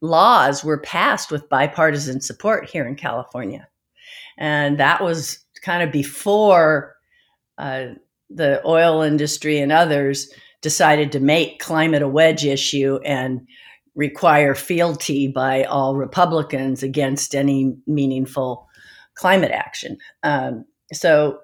laws 0.00 0.64
were 0.64 0.78
passed 0.78 1.30
with 1.30 1.48
bipartisan 1.48 2.20
support 2.20 2.68
here 2.68 2.86
in 2.86 2.96
California. 2.96 3.66
And 4.38 4.78
that 4.78 5.02
was 5.02 5.44
kind 5.62 5.82
of 5.82 5.92
before 5.92 6.94
uh, 7.58 7.88
the 8.30 8.66
oil 8.66 9.02
industry 9.02 9.58
and 9.58 9.72
others 9.72 10.32
decided 10.62 11.12
to 11.12 11.20
make 11.20 11.58
climate 11.58 12.02
a 12.02 12.08
wedge 12.08 12.44
issue 12.44 12.98
and 13.04 13.46
require 13.94 14.54
fealty 14.54 15.28
by 15.28 15.64
all 15.64 15.96
Republicans 15.96 16.82
against 16.82 17.34
any 17.34 17.76
meaningful 17.86 18.68
climate 19.14 19.50
action. 19.50 19.98
Um, 20.22 20.64
so 20.92 21.40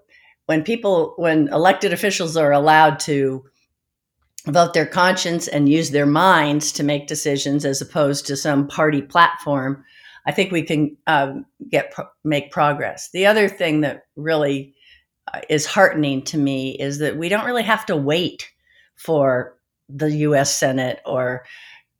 when 0.46 0.62
people, 0.62 1.14
when 1.16 1.48
elected 1.48 1.92
officials 1.92 2.36
are 2.36 2.52
allowed 2.52 3.00
to 3.00 3.44
vote 4.46 4.74
their 4.74 4.86
conscience 4.86 5.48
and 5.48 5.68
use 5.68 5.90
their 5.90 6.06
minds 6.06 6.70
to 6.72 6.84
make 6.84 7.08
decisions 7.08 7.64
as 7.64 7.80
opposed 7.80 8.26
to 8.26 8.36
some 8.36 8.68
party 8.68 9.02
platform, 9.02 9.84
I 10.24 10.32
think 10.32 10.52
we 10.52 10.62
can 10.62 10.96
um, 11.06 11.46
get 11.68 11.92
make 12.24 12.50
progress. 12.50 13.10
The 13.10 13.26
other 13.26 13.48
thing 13.48 13.80
that 13.82 14.06
really 14.16 14.74
uh, 15.32 15.40
is 15.48 15.66
heartening 15.66 16.22
to 16.24 16.38
me 16.38 16.72
is 16.72 16.98
that 16.98 17.16
we 17.16 17.28
don't 17.28 17.46
really 17.46 17.62
have 17.62 17.86
to 17.86 17.96
wait 17.96 18.50
for 18.96 19.56
the 19.88 20.10
U.S. 20.10 20.56
Senate 20.56 21.00
or 21.04 21.44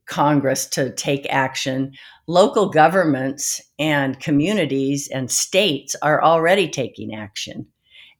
Congress 0.06 0.66
to 0.66 0.92
take 0.94 1.26
action. 1.30 1.92
Local 2.26 2.68
governments 2.68 3.60
and 3.78 4.18
communities 4.20 5.08
and 5.08 5.30
states 5.30 5.94
are 6.02 6.22
already 6.22 6.68
taking 6.68 7.14
action. 7.14 7.66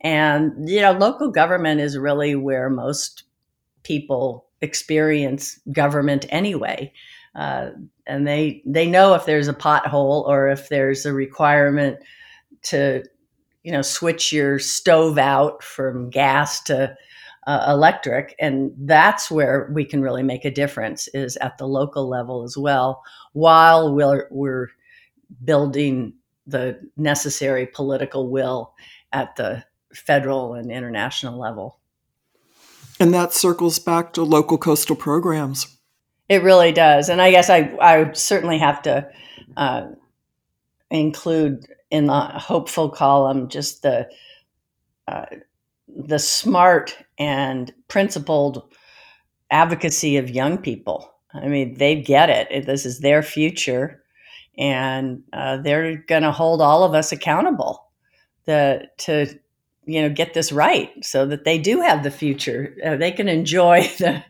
And, 0.01 0.69
you 0.69 0.81
know, 0.81 0.93
local 0.93 1.31
government 1.31 1.81
is 1.81 1.97
really 1.97 2.35
where 2.35 2.69
most 2.69 3.25
people 3.83 4.47
experience 4.61 5.59
government 5.73 6.27
anyway. 6.29 6.93
Uh, 7.35 7.71
and 8.07 8.27
they 8.27 8.63
they 8.65 8.87
know 8.87 9.15
if 9.15 9.27
there's 9.27 9.49
a 9.49 9.55
pothole 9.55 10.27
or 10.27 10.49
if 10.49 10.69
there's 10.69 11.05
a 11.05 11.13
requirement 11.13 11.99
to 12.63 13.05
you 13.63 13.73
know 13.73 13.83
switch 13.83 14.33
your 14.33 14.59
stove 14.59 15.19
out 15.19 15.63
from 15.63 16.09
gas 16.09 16.63
to 16.63 16.97
uh, 17.47 17.67
electric 17.69 18.35
and 18.41 18.73
that's 18.79 19.31
where 19.31 19.71
we 19.73 19.85
can 19.85 20.03
really 20.03 20.23
make 20.23 20.45
a 20.45 20.51
difference 20.51 21.09
is 21.09 21.37
at 21.39 21.57
the 21.59 21.67
local 21.67 22.09
level 22.09 22.43
as 22.43 22.57
well 22.57 23.03
while 23.33 23.95
we're, 23.95 24.27
we're 24.31 24.69
building 25.45 26.13
the 26.47 26.79
necessary 26.97 27.67
political 27.67 28.31
will 28.31 28.75
at 29.13 29.37
the 29.37 29.65
federal 29.95 30.55
and 30.55 30.71
international 30.73 31.39
level 31.39 31.79
And 32.99 33.15
that 33.15 33.33
circles 33.33 33.79
back 33.79 34.13
to 34.15 34.23
local 34.23 34.59
coastal 34.59 34.97
programs. 34.97 35.77
It 36.29 36.43
really 36.43 36.73
does. 36.73 37.09
And 37.09 37.23
I 37.23 37.31
guess 37.31 37.51
I, 37.51 37.77
I 37.81 38.13
certainly 38.13 38.59
have 38.59 38.83
to 38.83 39.09
uh, 39.57 39.89
include 40.91 41.67
in 41.91 42.07
the 42.07 42.21
hopeful 42.21 42.91
column 42.91 43.49
just 43.49 43.83
the 43.83 44.09
uh, 45.07 45.27
the 45.97 46.19
smart 46.19 46.97
and 47.19 47.73
principled 47.89 48.75
advocacy 49.51 50.17
of 50.17 50.31
young 50.31 50.59
people. 50.59 51.13
I 51.35 51.49
mean, 51.49 51.75
they 51.75 52.01
get 52.01 52.31
it. 52.31 52.67
This 52.67 52.87
is 52.87 53.01
their 53.01 53.23
future, 53.23 54.03
and 54.59 55.23
uh, 55.33 55.59
they're 55.59 55.97
going 55.97 56.23
to 56.23 56.33
hold 56.33 56.61
all 56.61 56.85
of 56.85 56.95
us 56.95 57.13
accountable 57.13 57.87
the, 58.47 58.89
to 58.99 59.27
you 59.85 60.03
know 60.03 60.11
get 60.11 60.35
this 60.35 60.51
right 60.51 60.93
so 61.05 61.27
that 61.27 61.45
they 61.45 61.59
do 61.59 61.81
have 61.81 62.03
the 62.03 62.11
future 62.11 62.77
uh, 62.85 62.97
they 62.97 63.13
can 63.13 63.29
enjoy 63.29 63.83
the, 63.99 64.23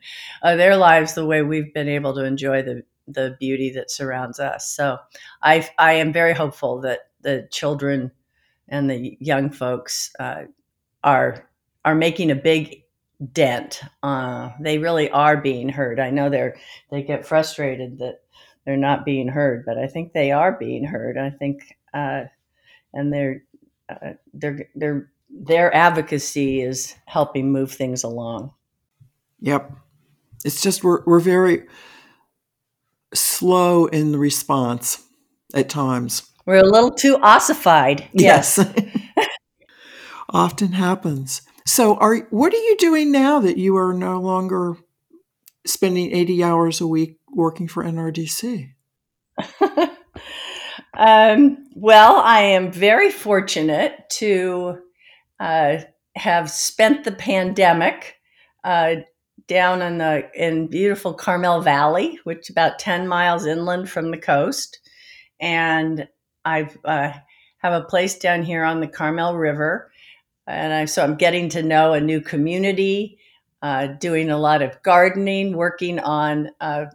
uh, 0.42 0.56
their 0.56 0.76
lives 0.76 1.14
the 1.14 1.24
way 1.24 1.42
we've 1.42 1.72
been 1.72 1.88
able 1.88 2.14
to 2.14 2.24
enjoy 2.24 2.62
the 2.62 2.82
the 3.08 3.36
beauty 3.40 3.70
that 3.70 3.90
surrounds 3.90 4.38
us 4.38 4.68
so 4.68 4.98
i 5.42 5.66
i 5.78 5.92
am 5.92 6.12
very 6.12 6.34
hopeful 6.34 6.80
that 6.80 7.10
the 7.22 7.48
children 7.50 8.10
and 8.68 8.90
the 8.90 9.16
young 9.20 9.48
folks 9.48 10.10
uh, 10.18 10.42
are 11.04 11.48
are 11.86 11.94
making 11.94 12.30
a 12.30 12.36
big 12.36 12.82
dent 13.32 13.80
uh, 14.02 14.50
they 14.60 14.76
really 14.76 15.10
are 15.10 15.38
being 15.38 15.70
heard 15.70 15.98
i 15.98 16.10
know 16.10 16.28
they're 16.28 16.54
they 16.90 17.02
get 17.02 17.26
frustrated 17.26 17.98
that 17.98 18.20
they're 18.66 18.76
not 18.76 19.06
being 19.06 19.28
heard 19.28 19.64
but 19.64 19.78
i 19.78 19.86
think 19.86 20.12
they 20.12 20.30
are 20.30 20.52
being 20.52 20.84
heard 20.84 21.16
i 21.16 21.30
think 21.30 21.76
uh, 21.94 22.24
and 22.92 23.10
they're 23.10 23.42
uh, 23.88 24.12
they're 24.34 24.68
they're 24.74 25.10
their 25.30 25.74
advocacy 25.74 26.60
is 26.60 26.94
helping 27.06 27.52
move 27.52 27.72
things 27.72 28.02
along. 28.04 28.52
Yep. 29.40 29.72
It's 30.44 30.60
just 30.60 30.84
we're 30.84 31.02
we're 31.04 31.20
very 31.20 31.66
slow 33.14 33.86
in 33.86 34.12
the 34.12 34.18
response 34.18 35.04
at 35.54 35.68
times. 35.68 36.30
We're 36.44 36.56
a 36.56 36.64
little 36.64 36.92
too 36.92 37.18
ossified. 37.22 38.08
Yes. 38.12 38.58
yes. 38.58 38.98
Often 40.30 40.72
happens. 40.72 41.42
So 41.66 41.96
are 41.96 42.16
what 42.30 42.54
are 42.54 42.56
you 42.56 42.76
doing 42.78 43.10
now 43.10 43.40
that 43.40 43.58
you 43.58 43.76
are 43.76 43.92
no 43.92 44.20
longer 44.20 44.76
spending 45.66 46.14
80 46.14 46.44
hours 46.44 46.80
a 46.80 46.86
week 46.86 47.18
working 47.28 47.66
for 47.66 47.82
NRDC? 47.82 48.72
um, 50.96 51.66
well, 51.74 52.16
I 52.16 52.40
am 52.42 52.70
very 52.70 53.10
fortunate 53.10 54.08
to 54.10 54.78
uh, 55.40 55.78
have 56.14 56.50
spent 56.50 57.02
the 57.02 57.12
pandemic 57.12 58.14
uh, 58.62 58.96
down 59.48 59.82
in 59.82 59.98
the 59.98 60.30
in 60.34 60.68
beautiful 60.68 61.14
Carmel 61.14 61.62
Valley, 61.62 62.20
which 62.22 62.42
is 62.42 62.50
about 62.50 62.78
ten 62.78 63.08
miles 63.08 63.44
inland 63.44 63.90
from 63.90 64.12
the 64.12 64.18
coast, 64.18 64.78
and 65.40 66.08
I've 66.44 66.78
uh, 66.84 67.12
have 67.58 67.72
a 67.72 67.84
place 67.86 68.18
down 68.18 68.44
here 68.44 68.64
on 68.64 68.80
the 68.80 68.88
Carmel 68.88 69.36
River, 69.36 69.90
and 70.46 70.72
I 70.72 70.84
so 70.86 71.02
I'm 71.02 71.16
getting 71.16 71.48
to 71.50 71.62
know 71.62 71.92
a 71.92 72.00
new 72.00 72.20
community, 72.20 73.18
uh, 73.62 73.88
doing 73.88 74.30
a 74.30 74.38
lot 74.38 74.62
of 74.62 74.80
gardening, 74.82 75.56
working 75.56 75.98
on. 75.98 76.50
Uh, 76.60 76.86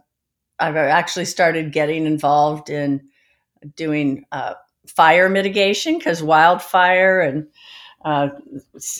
I've 0.58 0.76
actually 0.76 1.24
started 1.24 1.72
getting 1.72 2.06
involved 2.06 2.70
in 2.70 3.02
doing 3.76 4.24
uh, 4.32 4.54
fire 4.86 5.28
mitigation 5.28 5.98
because 5.98 6.22
wildfire 6.22 7.20
and 7.20 7.46
uh, 8.04 8.28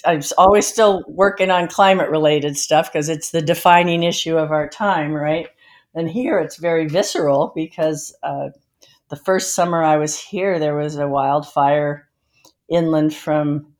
I'm 0.04 0.22
always 0.38 0.66
still 0.66 1.02
working 1.08 1.50
on 1.50 1.66
climate 1.66 2.08
related 2.10 2.56
stuff 2.56 2.92
because 2.92 3.08
it's 3.08 3.30
the 3.30 3.42
defining 3.42 4.04
issue 4.04 4.36
of 4.36 4.52
our 4.52 4.68
time, 4.68 5.12
right? 5.12 5.48
And 5.94 6.08
here 6.08 6.38
it's 6.38 6.56
very 6.56 6.86
visceral 6.86 7.52
because 7.54 8.14
uh, 8.22 8.50
the 9.08 9.16
first 9.16 9.54
summer 9.54 9.82
I 9.82 9.96
was 9.96 10.18
here, 10.18 10.58
there 10.58 10.76
was 10.76 10.96
a 10.96 11.08
wildfire 11.08 12.08
inland 12.68 13.14
from 13.14 13.71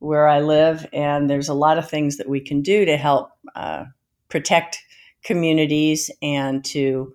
where 0.00 0.28
I 0.28 0.40
live, 0.40 0.86
and 0.92 1.30
there's 1.30 1.48
a 1.48 1.54
lot 1.54 1.78
of 1.78 1.88
things 1.88 2.16
that 2.16 2.28
we 2.28 2.40
can 2.40 2.60
do 2.60 2.84
to 2.84 2.96
help 2.96 3.30
uh, 3.54 3.84
protect 4.28 4.78
communities 5.22 6.10
and 6.22 6.64
to 6.64 7.14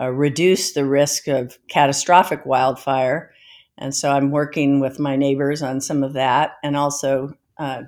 uh, 0.00 0.10
reduce 0.10 0.72
the 0.72 0.84
risk 0.84 1.28
of 1.28 1.58
catastrophic 1.68 2.44
wildfire. 2.44 3.32
And 3.78 3.94
so 3.94 4.10
I'm 4.10 4.30
working 4.30 4.80
with 4.80 4.98
my 4.98 5.16
neighbors 5.16 5.62
on 5.62 5.80
some 5.80 6.02
of 6.02 6.12
that. 6.14 6.52
And 6.62 6.76
also, 6.76 7.32
uh, 7.58 7.82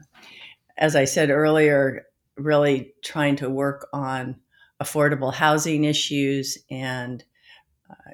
as 0.77 0.97
I 0.97 1.05
said 1.05 1.31
earlier, 1.31 2.07
really 2.37 2.93
trying 3.03 3.37
to 3.37 3.51
work 3.51 3.89
on 3.93 4.37
affordable 4.81 5.33
housing 5.33 5.85
issues 5.85 6.59
and 6.71 7.25
uh, 7.91 8.13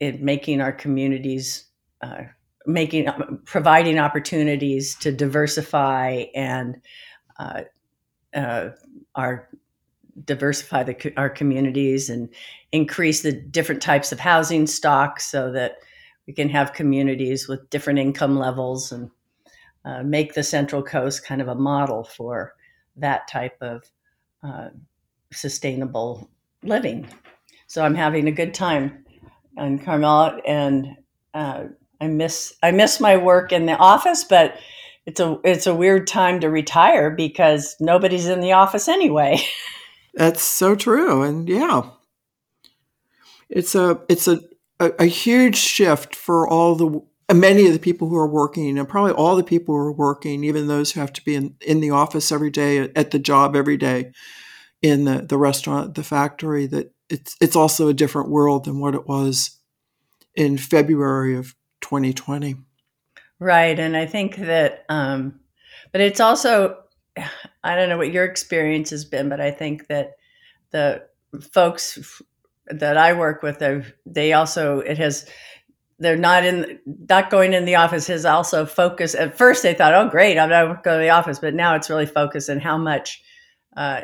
in 0.00 0.24
making 0.24 0.60
our 0.60 0.72
communities, 0.72 1.66
uh, 2.02 2.22
making 2.66 3.08
providing 3.44 3.98
opportunities 3.98 4.94
to 4.96 5.12
diversify 5.12 6.24
and 6.34 6.76
uh, 7.38 7.62
uh, 8.34 8.70
our 9.14 9.48
diversify 10.24 10.82
the, 10.82 11.12
our 11.16 11.28
communities 11.28 12.08
and 12.08 12.28
increase 12.72 13.22
the 13.22 13.32
different 13.32 13.82
types 13.82 14.12
of 14.12 14.20
housing 14.20 14.66
stock 14.66 15.20
so 15.20 15.50
that 15.50 15.76
we 16.26 16.32
can 16.32 16.48
have 16.48 16.72
communities 16.72 17.48
with 17.48 17.68
different 17.70 17.98
income 17.98 18.38
levels 18.38 18.92
and 18.92 19.10
uh, 19.84 20.02
make 20.02 20.34
the 20.34 20.42
Central 20.42 20.82
Coast 20.82 21.26
kind 21.26 21.42
of 21.42 21.48
a 21.48 21.54
model 21.54 22.04
for 22.04 22.54
that 22.96 23.28
type 23.28 23.56
of 23.60 23.84
uh, 24.42 24.68
sustainable 25.32 26.30
living. 26.62 27.06
So 27.66 27.84
I'm 27.84 27.94
having 27.94 28.28
a 28.28 28.32
good 28.32 28.54
time 28.54 29.04
in 29.56 29.78
Carmel, 29.78 30.40
and 30.46 30.96
uh, 31.34 31.64
I 32.00 32.08
miss 32.08 32.54
I 32.62 32.70
miss 32.70 33.00
my 33.00 33.16
work 33.16 33.52
in 33.52 33.66
the 33.66 33.76
office, 33.76 34.24
but 34.24 34.56
it's 35.06 35.20
a 35.20 35.38
it's 35.44 35.66
a 35.66 35.74
weird 35.74 36.06
time 36.06 36.40
to 36.40 36.50
retire 36.50 37.10
because 37.10 37.76
nobody's 37.80 38.26
in 38.26 38.40
the 38.40 38.52
office 38.52 38.88
anyway. 38.88 39.38
That's 40.14 40.42
so 40.42 40.74
true, 40.74 41.22
and 41.22 41.48
yeah, 41.48 41.82
it's 43.48 43.74
a 43.74 44.00
it's 44.08 44.28
a 44.28 44.40
a, 44.80 44.92
a 45.00 45.06
huge 45.06 45.56
shift 45.56 46.14
for 46.14 46.48
all 46.48 46.74
the 46.74 47.00
many 47.32 47.66
of 47.66 47.72
the 47.72 47.78
people 47.78 48.08
who 48.08 48.16
are 48.16 48.28
working 48.28 48.78
and 48.78 48.88
probably 48.88 49.12
all 49.12 49.34
the 49.34 49.44
people 49.44 49.74
who 49.74 49.80
are 49.80 49.92
working 49.92 50.44
even 50.44 50.66
those 50.66 50.92
who 50.92 51.00
have 51.00 51.12
to 51.12 51.24
be 51.24 51.34
in, 51.34 51.56
in 51.60 51.80
the 51.80 51.90
office 51.90 52.30
every 52.30 52.50
day 52.50 52.90
at 52.94 53.12
the 53.12 53.18
job 53.18 53.56
every 53.56 53.78
day 53.78 54.12
in 54.82 55.04
the, 55.04 55.22
the 55.22 55.38
restaurant 55.38 55.94
the 55.94 56.04
factory 56.04 56.66
that 56.66 56.92
it's 57.08 57.34
it's 57.40 57.56
also 57.56 57.88
a 57.88 57.94
different 57.94 58.28
world 58.28 58.64
than 58.64 58.78
what 58.78 58.94
it 58.94 59.08
was 59.08 59.58
in 60.34 60.58
february 60.58 61.34
of 61.34 61.54
2020 61.84 62.56
right 63.38 63.78
and 63.78 63.96
i 63.96 64.06
think 64.06 64.36
that 64.36 64.84
um 64.88 65.38
but 65.92 66.00
it's 66.00 66.20
also 66.20 66.76
i 67.64 67.76
don't 67.76 67.88
know 67.88 67.98
what 67.98 68.12
your 68.12 68.24
experience 68.24 68.90
has 68.90 69.04
been 69.04 69.28
but 69.28 69.40
i 69.40 69.50
think 69.50 69.86
that 69.88 70.16
the 70.70 71.02
folks 71.52 72.22
that 72.66 72.96
I 72.96 73.12
work 73.12 73.42
with, 73.42 73.62
they 74.06 74.32
also 74.32 74.80
it 74.80 74.98
has 74.98 75.26
they're 75.98 76.16
not 76.16 76.44
in 76.44 76.80
not 77.08 77.30
going 77.30 77.52
in 77.52 77.64
the 77.64 77.76
office 77.76 78.06
has 78.08 78.24
also 78.24 78.66
focused. 78.66 79.14
At 79.14 79.38
first, 79.38 79.62
they 79.62 79.74
thought, 79.74 79.94
"Oh, 79.94 80.08
great, 80.08 80.38
I'm 80.38 80.50
not 80.50 80.82
going 80.82 80.98
to 80.98 81.02
the 81.04 81.10
office," 81.10 81.38
but 81.38 81.54
now 81.54 81.74
it's 81.74 81.90
really 81.90 82.06
focused 82.06 82.50
on 82.50 82.58
how 82.58 82.76
much 82.76 83.22
uh, 83.76 84.02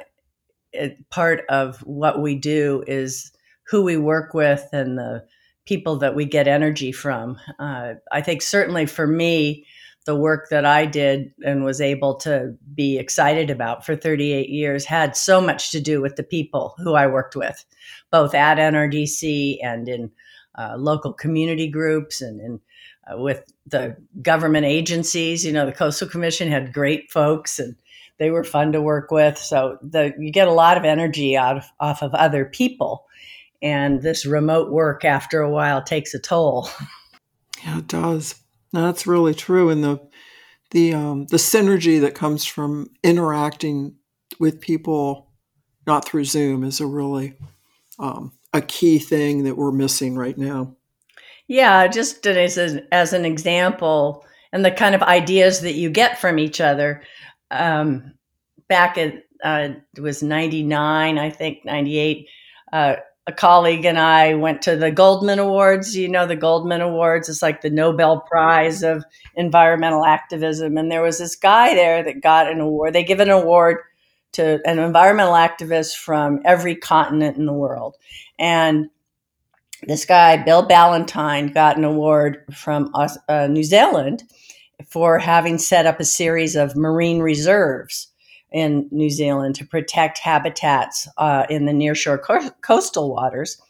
it, 0.72 1.08
part 1.10 1.44
of 1.48 1.78
what 1.80 2.22
we 2.22 2.36
do 2.36 2.84
is 2.86 3.32
who 3.64 3.82
we 3.82 3.96
work 3.96 4.34
with 4.34 4.66
and 4.72 4.98
the 4.98 5.24
people 5.70 5.94
that 5.94 6.16
we 6.16 6.24
get 6.24 6.48
energy 6.48 6.90
from. 6.90 7.38
Uh, 7.61 7.92
I 8.11 8.20
think 8.22 8.42
certainly 8.42 8.87
for 8.87 9.06
me, 9.06 9.64
the 10.04 10.16
work 10.16 10.48
that 10.50 10.64
I 10.64 10.85
did 10.85 11.33
and 11.46 11.62
was 11.62 11.80
able 11.80 12.16
to 12.16 12.56
be 12.74 12.98
excited 12.98 13.50
about 13.50 13.87
for 13.87 13.94
38 13.94 14.48
years 14.48 14.85
had 14.85 15.14
so 15.14 15.40
much 15.40 15.70
to 15.70 15.80
do 15.80 16.00
with 16.00 16.16
the 16.16 16.24
people 16.24 16.74
who 16.78 16.94
I 16.94 17.06
worked 17.06 17.37
with, 17.37 17.64
both 18.11 18.35
at 18.35 18.59
NRDC 18.59 19.59
and 19.62 19.88
in 19.88 20.11
uh, 20.59 20.74
local 20.76 21.12
community 21.12 21.68
groups 21.68 22.20
and 22.20 22.40
in, 22.40 22.61
uh, 23.06 23.16
with 23.18 23.44
the 23.64 23.96
government 24.22 24.66
agencies. 24.66 25.46
You 25.46 25.52
know, 25.52 25.66
the 25.66 25.72
Coastal 25.72 26.09
Commission 26.09 26.50
had 26.50 26.72
great 26.72 27.12
folks 27.12 27.61
and 27.61 27.76
they 28.18 28.33
were 28.33 28.42
fun 28.42 28.72
to 28.72 28.83
work 28.83 29.12
with. 29.12 29.38
So 29.38 29.78
the, 29.83 30.12
you 30.18 30.33
get 30.33 30.48
a 30.48 30.52
lot 30.52 30.76
of 30.76 30.85
energy 30.85 31.37
out 31.37 31.59
of, 31.59 31.64
off 31.78 32.02
of 32.02 32.12
other 32.14 32.44
people. 32.44 33.06
And 33.62 34.02
this 34.02 34.24
remote 34.24 34.70
work, 34.70 35.04
after 35.04 35.40
a 35.40 35.50
while, 35.50 35.82
takes 35.82 36.14
a 36.14 36.18
toll. 36.18 36.68
Yeah, 37.62 37.76
it 37.76 37.88
does. 37.88 38.36
That's 38.72 39.06
really 39.06 39.34
true, 39.34 39.68
and 39.68 39.84
the 39.84 40.00
the 40.70 40.94
um, 40.94 41.26
the 41.26 41.36
synergy 41.36 42.00
that 42.00 42.14
comes 42.14 42.46
from 42.46 42.90
interacting 43.02 43.96
with 44.38 44.62
people, 44.62 45.30
not 45.86 46.06
through 46.06 46.24
Zoom, 46.24 46.64
is 46.64 46.80
a 46.80 46.86
really 46.86 47.34
um, 47.98 48.32
a 48.54 48.62
key 48.62 48.98
thing 48.98 49.44
that 49.44 49.58
we're 49.58 49.72
missing 49.72 50.16
right 50.16 50.38
now. 50.38 50.74
Yeah, 51.48 51.86
just 51.88 52.26
as 52.26 52.56
an, 52.56 52.86
as 52.92 53.12
an 53.12 53.26
example, 53.26 54.24
and 54.52 54.64
the 54.64 54.70
kind 54.70 54.94
of 54.94 55.02
ideas 55.02 55.60
that 55.60 55.74
you 55.74 55.90
get 55.90 56.18
from 56.18 56.38
each 56.38 56.62
other. 56.62 57.02
Um, 57.50 58.14
back 58.68 58.96
at 58.96 59.24
uh, 59.42 59.70
it 59.96 60.00
was 60.00 60.22
99, 60.22 61.18
I 61.18 61.30
think, 61.30 61.64
98. 61.64 62.26
Uh, 62.72 62.96
a 63.30 63.34
colleague 63.34 63.84
and 63.84 63.98
I 63.98 64.34
went 64.34 64.60
to 64.62 64.76
the 64.76 64.90
Goldman 64.90 65.38
Awards. 65.38 65.96
You 65.96 66.08
know, 66.08 66.26
the 66.26 66.36
Goldman 66.36 66.80
Awards 66.80 67.28
is 67.28 67.42
like 67.42 67.60
the 67.60 67.70
Nobel 67.70 68.20
Prize 68.20 68.82
of 68.82 69.04
environmental 69.36 70.04
activism. 70.04 70.76
And 70.76 70.90
there 70.90 71.02
was 71.02 71.18
this 71.18 71.36
guy 71.36 71.74
there 71.74 72.02
that 72.02 72.22
got 72.22 72.50
an 72.50 72.60
award. 72.60 72.92
They 72.92 73.04
give 73.04 73.20
an 73.20 73.30
award 73.30 73.78
to 74.32 74.60
an 74.64 74.78
environmental 74.78 75.34
activist 75.34 75.96
from 75.96 76.40
every 76.44 76.74
continent 76.74 77.36
in 77.36 77.46
the 77.46 77.52
world. 77.52 77.96
And 78.38 78.90
this 79.86 80.04
guy, 80.04 80.36
Bill 80.36 80.62
Ballantine, 80.62 81.52
got 81.52 81.78
an 81.78 81.84
award 81.84 82.44
from 82.54 82.92
uh, 83.28 83.46
New 83.46 83.64
Zealand 83.64 84.24
for 84.88 85.18
having 85.18 85.58
set 85.58 85.86
up 85.86 86.00
a 86.00 86.04
series 86.04 86.56
of 86.56 86.76
marine 86.76 87.20
reserves 87.20 88.09
in 88.52 88.88
New 88.90 89.10
Zealand 89.10 89.54
to 89.56 89.66
protect 89.66 90.18
habitats 90.18 91.08
uh, 91.18 91.46
in 91.48 91.66
the 91.66 91.72
nearshore 91.72 92.22
co- 92.22 92.50
coastal 92.62 93.12
waters. 93.12 93.60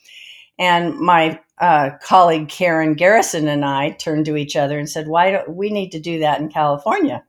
And 0.58 0.98
my 0.98 1.40
uh, 1.58 1.90
colleague 2.02 2.48
Karen 2.48 2.94
Garrison 2.94 3.48
and 3.48 3.64
I 3.64 3.90
turned 3.90 4.26
to 4.26 4.36
each 4.36 4.56
other 4.56 4.78
and 4.78 4.88
said, 4.88 5.08
"Why 5.08 5.30
don't 5.30 5.56
we 5.56 5.70
need 5.70 5.90
to 5.92 6.00
do 6.00 6.18
that 6.20 6.40
in 6.40 6.50
California?" 6.50 7.24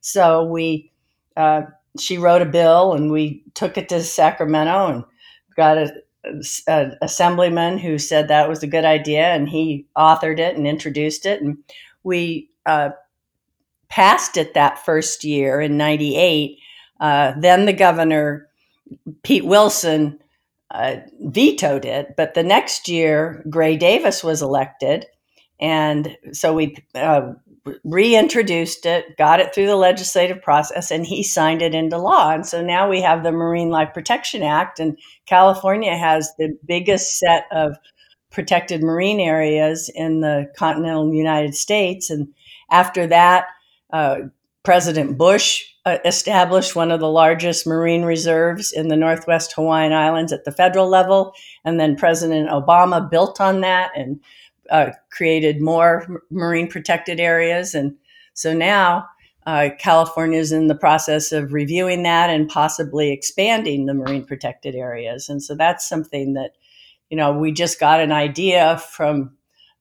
So 0.00 0.44
we, 0.44 0.92
uh, 1.36 1.62
she 1.98 2.18
wrote 2.18 2.42
a 2.42 2.46
bill, 2.46 2.92
and 2.92 3.10
we 3.10 3.42
took 3.54 3.76
it 3.76 3.88
to 3.88 4.02
Sacramento 4.02 4.88
and 4.88 5.04
got 5.56 5.78
a, 5.78 5.92
a, 6.68 6.92
assemblyman 7.02 7.78
who 7.78 7.98
said 7.98 8.28
that 8.28 8.48
was 8.48 8.62
a 8.62 8.68
good 8.68 8.84
idea, 8.84 9.34
and 9.34 9.48
he 9.48 9.86
authored 9.96 10.38
it 10.38 10.56
and 10.56 10.66
introduced 10.66 11.26
it, 11.26 11.42
and 11.42 11.58
we 12.04 12.50
uh, 12.66 12.90
passed 13.88 14.36
it 14.36 14.54
that 14.54 14.84
first 14.84 15.24
year 15.24 15.60
in 15.60 15.76
'98 15.76 16.58
uh, 17.00 17.32
then 17.38 17.66
the 17.66 17.72
governor, 17.72 18.48
Pete 19.22 19.44
Wilson, 19.44 20.18
uh, 20.70 20.96
vetoed 21.20 21.84
it. 21.84 22.14
But 22.16 22.34
the 22.34 22.42
next 22.42 22.88
year, 22.88 23.44
Gray 23.48 23.76
Davis 23.76 24.24
was 24.24 24.42
elected. 24.42 25.06
And 25.60 26.16
so 26.32 26.52
we 26.52 26.76
uh, 26.94 27.32
reintroduced 27.84 28.86
it, 28.86 29.16
got 29.16 29.40
it 29.40 29.54
through 29.54 29.66
the 29.66 29.76
legislative 29.76 30.42
process, 30.42 30.90
and 30.90 31.06
he 31.06 31.22
signed 31.22 31.62
it 31.62 31.74
into 31.74 31.98
law. 31.98 32.32
And 32.32 32.46
so 32.46 32.62
now 32.62 32.88
we 32.88 33.00
have 33.00 33.22
the 33.22 33.32
Marine 33.32 33.70
Life 33.70 33.94
Protection 33.94 34.42
Act, 34.42 34.78
and 34.78 34.98
California 35.26 35.96
has 35.96 36.32
the 36.38 36.56
biggest 36.66 37.18
set 37.18 37.46
of 37.50 37.76
protected 38.30 38.82
marine 38.82 39.20
areas 39.20 39.90
in 39.94 40.20
the 40.20 40.50
continental 40.56 41.12
United 41.14 41.54
States. 41.54 42.10
And 42.10 42.28
after 42.70 43.06
that, 43.06 43.46
uh, 43.92 44.16
President 44.62 45.16
Bush 45.16 45.64
uh, 45.86 45.98
established 46.04 46.74
one 46.74 46.90
of 46.90 46.98
the 46.98 47.08
largest 47.08 47.64
marine 47.64 48.02
reserves 48.02 48.72
in 48.72 48.88
the 48.88 48.96
Northwest 48.96 49.52
Hawaiian 49.54 49.92
Islands 49.92 50.32
at 50.32 50.44
the 50.44 50.50
federal 50.50 50.88
level. 50.88 51.32
And 51.64 51.78
then 51.78 51.94
President 51.94 52.50
Obama 52.50 53.08
built 53.08 53.40
on 53.40 53.60
that 53.60 53.92
and 53.94 54.20
uh, 54.68 54.90
created 55.12 55.60
more 55.60 56.24
marine 56.28 56.66
protected 56.66 57.20
areas. 57.20 57.72
And 57.72 57.96
so 58.34 58.52
now 58.52 59.06
uh, 59.46 59.68
California 59.78 60.40
is 60.40 60.50
in 60.50 60.66
the 60.66 60.74
process 60.74 61.30
of 61.30 61.52
reviewing 61.52 62.02
that 62.02 62.30
and 62.30 62.48
possibly 62.48 63.12
expanding 63.12 63.86
the 63.86 63.94
marine 63.94 64.26
protected 64.26 64.74
areas. 64.74 65.28
And 65.28 65.40
so 65.40 65.54
that's 65.54 65.88
something 65.88 66.34
that, 66.34 66.56
you 67.10 67.16
know, 67.16 67.32
we 67.32 67.52
just 67.52 67.78
got 67.78 68.00
an 68.00 68.10
idea 68.10 68.78
from 68.90 69.36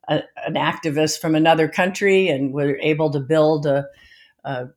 a, 0.07 0.21
an 0.45 0.53
activist 0.53 1.19
from 1.19 1.33
another 1.33 1.67
country 1.67 2.27
and 2.27 2.53
we're 2.53 2.77
able 2.77 3.09
to 3.09 3.19
build 3.19 3.65
a 3.65 3.87
a 4.45 4.67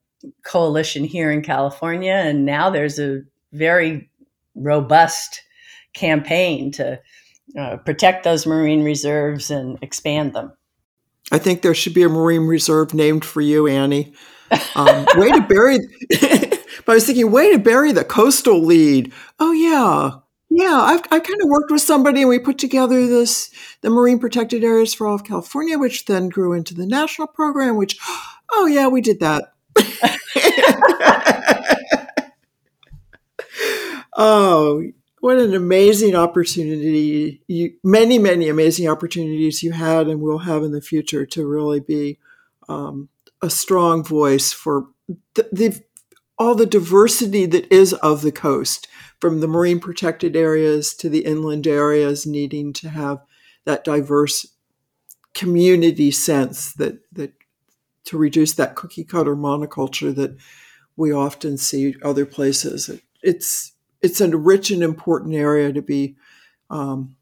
coalition 0.44 1.04
here 1.04 1.30
in 1.30 1.42
California, 1.42 2.12
and 2.12 2.44
now 2.44 2.70
there's 2.70 2.98
a 2.98 3.22
very 3.52 4.10
robust 4.54 5.42
campaign 5.94 6.72
to 6.72 7.00
uh, 7.58 7.76
protect 7.78 8.24
those 8.24 8.46
marine 8.46 8.82
reserves 8.82 9.50
and 9.50 9.78
expand 9.82 10.34
them. 10.34 10.52
I 11.30 11.38
think 11.38 11.62
there 11.62 11.74
should 11.74 11.94
be 11.94 12.02
a 12.02 12.08
marine 12.08 12.46
reserve 12.46 12.94
named 12.94 13.24
for 13.24 13.40
you, 13.40 13.66
Annie. 13.66 14.12
Um, 14.74 15.06
way 15.16 15.30
to 15.30 15.40
bury. 15.42 15.78
but 16.10 16.92
I 16.92 16.94
was 16.94 17.06
thinking, 17.06 17.30
way 17.30 17.52
to 17.52 17.58
bury 17.58 17.92
the 17.92 18.04
coastal 18.04 18.62
lead. 18.62 19.12
Oh 19.38 19.52
yeah, 19.52 20.10
yeah. 20.50 20.80
I've 20.80 21.02
I 21.10 21.20
kind 21.20 21.40
of 21.42 21.48
worked 21.48 21.70
with 21.70 21.82
somebody, 21.82 22.22
and 22.22 22.28
we 22.28 22.38
put 22.38 22.58
together 22.58 23.06
this 23.06 23.50
the 23.82 23.90
marine 23.90 24.18
protected 24.18 24.64
areas 24.64 24.94
for 24.94 25.06
all 25.06 25.14
of 25.14 25.24
California, 25.24 25.78
which 25.78 26.06
then 26.06 26.28
grew 26.28 26.52
into 26.54 26.74
the 26.74 26.86
national 26.86 27.28
program. 27.28 27.76
Which, 27.76 27.98
oh 28.50 28.66
yeah, 28.66 28.88
we 28.88 29.00
did 29.00 29.20
that. 29.20 29.52
Oh, 34.18 34.82
what 35.20 35.38
an 35.38 35.54
amazing 35.54 36.14
opportunity. 36.14 37.40
You, 37.46 37.74
many, 37.82 38.18
many 38.18 38.48
amazing 38.48 38.88
opportunities 38.88 39.62
you 39.62 39.72
had 39.72 40.08
and 40.08 40.20
will 40.20 40.38
have 40.38 40.62
in 40.62 40.72
the 40.72 40.82
future 40.82 41.24
to 41.26 41.46
really 41.46 41.80
be 41.80 42.18
um, 42.68 43.08
a 43.40 43.48
strong 43.48 44.04
voice 44.04 44.52
for 44.52 44.88
the, 45.34 45.48
the, 45.50 45.82
all 46.38 46.54
the 46.54 46.66
diversity 46.66 47.46
that 47.46 47.72
is 47.72 47.94
of 47.94 48.22
the 48.22 48.32
coast, 48.32 48.86
from 49.20 49.40
the 49.40 49.48
marine 49.48 49.80
protected 49.80 50.36
areas 50.36 50.94
to 50.94 51.08
the 51.08 51.24
inland 51.24 51.66
areas, 51.66 52.26
needing 52.26 52.72
to 52.74 52.88
have 52.90 53.24
that 53.64 53.84
diverse 53.84 54.46
community 55.34 56.10
sense 56.10 56.72
that, 56.74 57.00
that 57.12 57.32
to 58.04 58.16
reduce 58.16 58.54
that 58.54 58.74
cookie 58.74 59.04
cutter 59.04 59.36
monoculture 59.36 60.14
that 60.14 60.36
we 60.96 61.12
often 61.12 61.56
see 61.56 61.94
other 62.02 62.26
places. 62.26 62.88
It, 62.88 63.02
it's 63.22 63.72
it's 64.02 64.20
a 64.20 64.36
rich 64.36 64.70
and 64.70 64.82
important 64.82 65.34
area 65.34 65.72
to 65.72 65.82
be 65.82 66.16
um, 66.70 67.16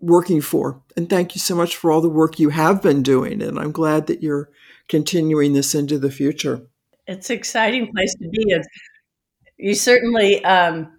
working 0.00 0.40
for. 0.40 0.82
And 0.96 1.08
thank 1.08 1.34
you 1.34 1.40
so 1.40 1.54
much 1.54 1.76
for 1.76 1.90
all 1.90 2.00
the 2.00 2.08
work 2.08 2.38
you 2.38 2.50
have 2.50 2.82
been 2.82 3.02
doing. 3.02 3.42
And 3.42 3.58
I'm 3.58 3.72
glad 3.72 4.06
that 4.06 4.22
you're 4.22 4.50
continuing 4.88 5.52
this 5.52 5.74
into 5.74 5.98
the 5.98 6.10
future. 6.10 6.66
It's 7.06 7.30
an 7.30 7.36
exciting 7.36 7.92
place 7.92 8.14
to 8.14 8.28
be. 8.28 8.60
You 9.58 9.74
certainly 9.74 10.44
um, 10.44 10.95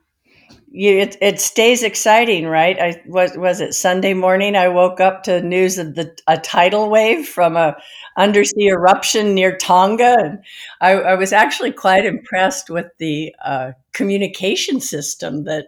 you 0.69 0.97
it, 0.97 1.17
it 1.21 1.39
stays 1.39 1.82
exciting, 1.82 2.45
right? 2.45 2.77
I 2.80 3.01
was 3.06 3.38
was 3.38 3.62
it 3.62 3.73
Sunday 3.73 4.13
morning. 4.13 4.56
I 4.56 4.67
woke 4.67 4.99
up 4.99 5.23
to 5.23 5.41
news 5.41 5.77
of 5.77 5.95
the 5.95 6.15
a 6.27 6.38
tidal 6.38 6.89
wave 6.89 7.27
from 7.27 7.56
a 7.56 7.75
undersea 8.17 8.67
eruption 8.67 9.34
near 9.34 9.56
Tonga, 9.58 10.17
and 10.19 10.39
I, 10.82 10.91
I 10.93 11.15
was 11.15 11.32
actually 11.32 11.71
quite 11.71 12.06
impressed 12.06 12.69
with 12.69 12.88
the 12.97 13.34
uh, 13.45 13.71
communication 13.93 14.82
system 14.82 15.45
that 15.45 15.67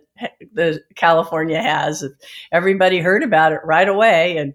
the 0.54 0.84
California 0.96 1.62
has. 1.62 2.04
Everybody 2.52 3.00
heard 3.00 3.24
about 3.24 3.54
it 3.54 3.62
right 3.64 3.88
away, 3.88 4.38
and 4.38 4.54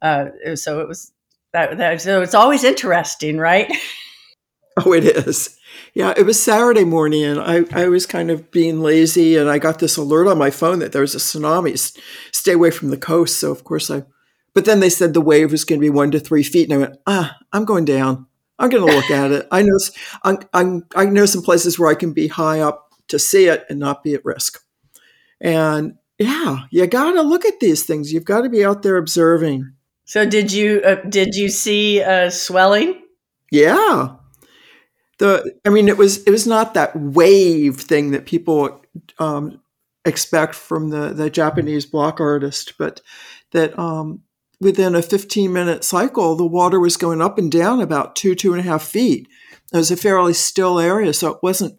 uh, 0.00 0.56
so 0.56 0.80
it 0.80 0.88
was 0.88 1.12
that, 1.52 1.76
that. 1.76 2.00
So 2.00 2.22
it's 2.22 2.34
always 2.34 2.64
interesting, 2.64 3.38
right? 3.38 3.70
Oh, 4.86 4.94
it 4.94 5.04
is. 5.04 5.58
Yeah, 5.94 6.14
it 6.16 6.24
was 6.24 6.42
Saturday 6.42 6.84
morning, 6.84 7.24
and 7.24 7.40
I, 7.40 7.64
I 7.72 7.88
was 7.88 8.06
kind 8.06 8.30
of 8.30 8.50
being 8.50 8.80
lazy, 8.80 9.36
and 9.36 9.50
I 9.50 9.58
got 9.58 9.78
this 9.78 9.96
alert 9.96 10.26
on 10.26 10.38
my 10.38 10.50
phone 10.50 10.78
that 10.78 10.92
there 10.92 11.02
was 11.02 11.14
a 11.14 11.18
tsunami. 11.18 11.76
Stay 12.32 12.52
away 12.52 12.70
from 12.70 12.90
the 12.90 12.96
coast. 12.96 13.38
So, 13.38 13.50
of 13.50 13.64
course, 13.64 13.90
I. 13.90 14.04
But 14.54 14.66
then 14.66 14.80
they 14.80 14.90
said 14.90 15.14
the 15.14 15.20
wave 15.20 15.50
was 15.50 15.64
going 15.64 15.80
to 15.80 15.84
be 15.84 15.90
one 15.90 16.10
to 16.10 16.20
three 16.20 16.42
feet, 16.42 16.70
and 16.70 16.74
I 16.74 16.86
went, 16.86 16.98
ah, 17.06 17.38
I'm 17.52 17.64
going 17.64 17.86
down. 17.86 18.26
I'm 18.58 18.68
going 18.68 18.86
to 18.86 18.94
look 18.94 19.10
at 19.10 19.32
it. 19.32 19.48
I 19.50 19.62
know, 19.62 19.78
I'm, 20.22 20.38
I'm, 20.52 20.86
I 20.94 21.06
know 21.06 21.26
some 21.26 21.42
places 21.42 21.78
where 21.78 21.90
I 21.90 21.94
can 21.94 22.12
be 22.12 22.28
high 22.28 22.60
up 22.60 22.92
to 23.08 23.18
see 23.18 23.46
it 23.46 23.64
and 23.68 23.78
not 23.78 24.04
be 24.04 24.14
at 24.14 24.24
risk. 24.24 24.62
And 25.40 25.94
yeah, 26.18 26.64
you 26.70 26.86
got 26.86 27.12
to 27.12 27.22
look 27.22 27.44
at 27.44 27.60
these 27.60 27.84
things. 27.84 28.12
You've 28.12 28.24
got 28.24 28.42
to 28.42 28.48
be 28.48 28.64
out 28.64 28.82
there 28.82 28.96
observing. 28.96 29.72
So, 30.04 30.26
did 30.26 30.52
you 30.52 30.80
uh, 30.84 30.96
did 31.08 31.34
you 31.34 31.48
see 31.48 32.02
uh, 32.02 32.30
swelling? 32.30 33.02
Yeah, 33.50 34.16
the 35.22 35.56
I 35.64 35.68
mean, 35.68 35.88
it 35.88 35.96
was 35.96 36.24
it 36.24 36.30
was 36.30 36.48
not 36.48 36.74
that 36.74 36.96
wave 36.96 37.76
thing 37.76 38.10
that 38.10 38.26
people 38.26 38.84
um, 39.20 39.60
expect 40.04 40.56
from 40.56 40.90
the 40.90 41.10
the 41.10 41.30
Japanese 41.30 41.86
block 41.86 42.18
artist, 42.20 42.74
but 42.76 43.00
that 43.52 43.78
um, 43.78 44.22
within 44.60 44.96
a 44.96 45.02
15 45.02 45.52
minute 45.52 45.84
cycle, 45.84 46.34
the 46.34 46.44
water 46.44 46.80
was 46.80 46.96
going 46.96 47.22
up 47.22 47.38
and 47.38 47.52
down 47.52 47.80
about 47.80 48.16
two 48.16 48.34
two 48.34 48.52
and 48.52 48.58
a 48.58 48.64
half 48.64 48.82
feet. 48.82 49.28
It 49.72 49.76
was 49.76 49.92
a 49.92 49.96
fairly 49.96 50.34
still 50.34 50.80
area, 50.80 51.14
so 51.14 51.30
it 51.30 51.38
wasn't 51.40 51.78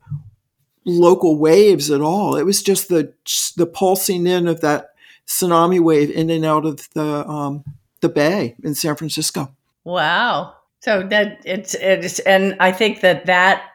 local 0.85 1.37
waves 1.37 1.91
at 1.91 1.99
all. 1.99 2.37
It 2.37 2.45
was 2.45 2.63
just 2.63 2.87
the 2.87 3.13
the 3.57 3.67
pulsing 3.67 4.25
in 4.25 4.47
of 4.47 4.61
that 4.61 4.91
tsunami 5.27 5.81
wave 5.81 6.09
in 6.09 6.29
and 6.29 6.45
out 6.45 6.65
of 6.65 6.87
the 6.93 7.27
um, 7.27 7.65
the 7.99 8.07
bay 8.07 8.55
in 8.63 8.73
San 8.73 8.95
Francisco. 8.95 9.53
Wow. 9.83 10.55
So 10.83 11.01
that 11.01 11.39
it's 11.45 11.75
it's 11.75 12.19
and 12.19 12.57
I 12.59 12.73
think 12.73 12.99
that 12.99 13.25
that 13.25 13.71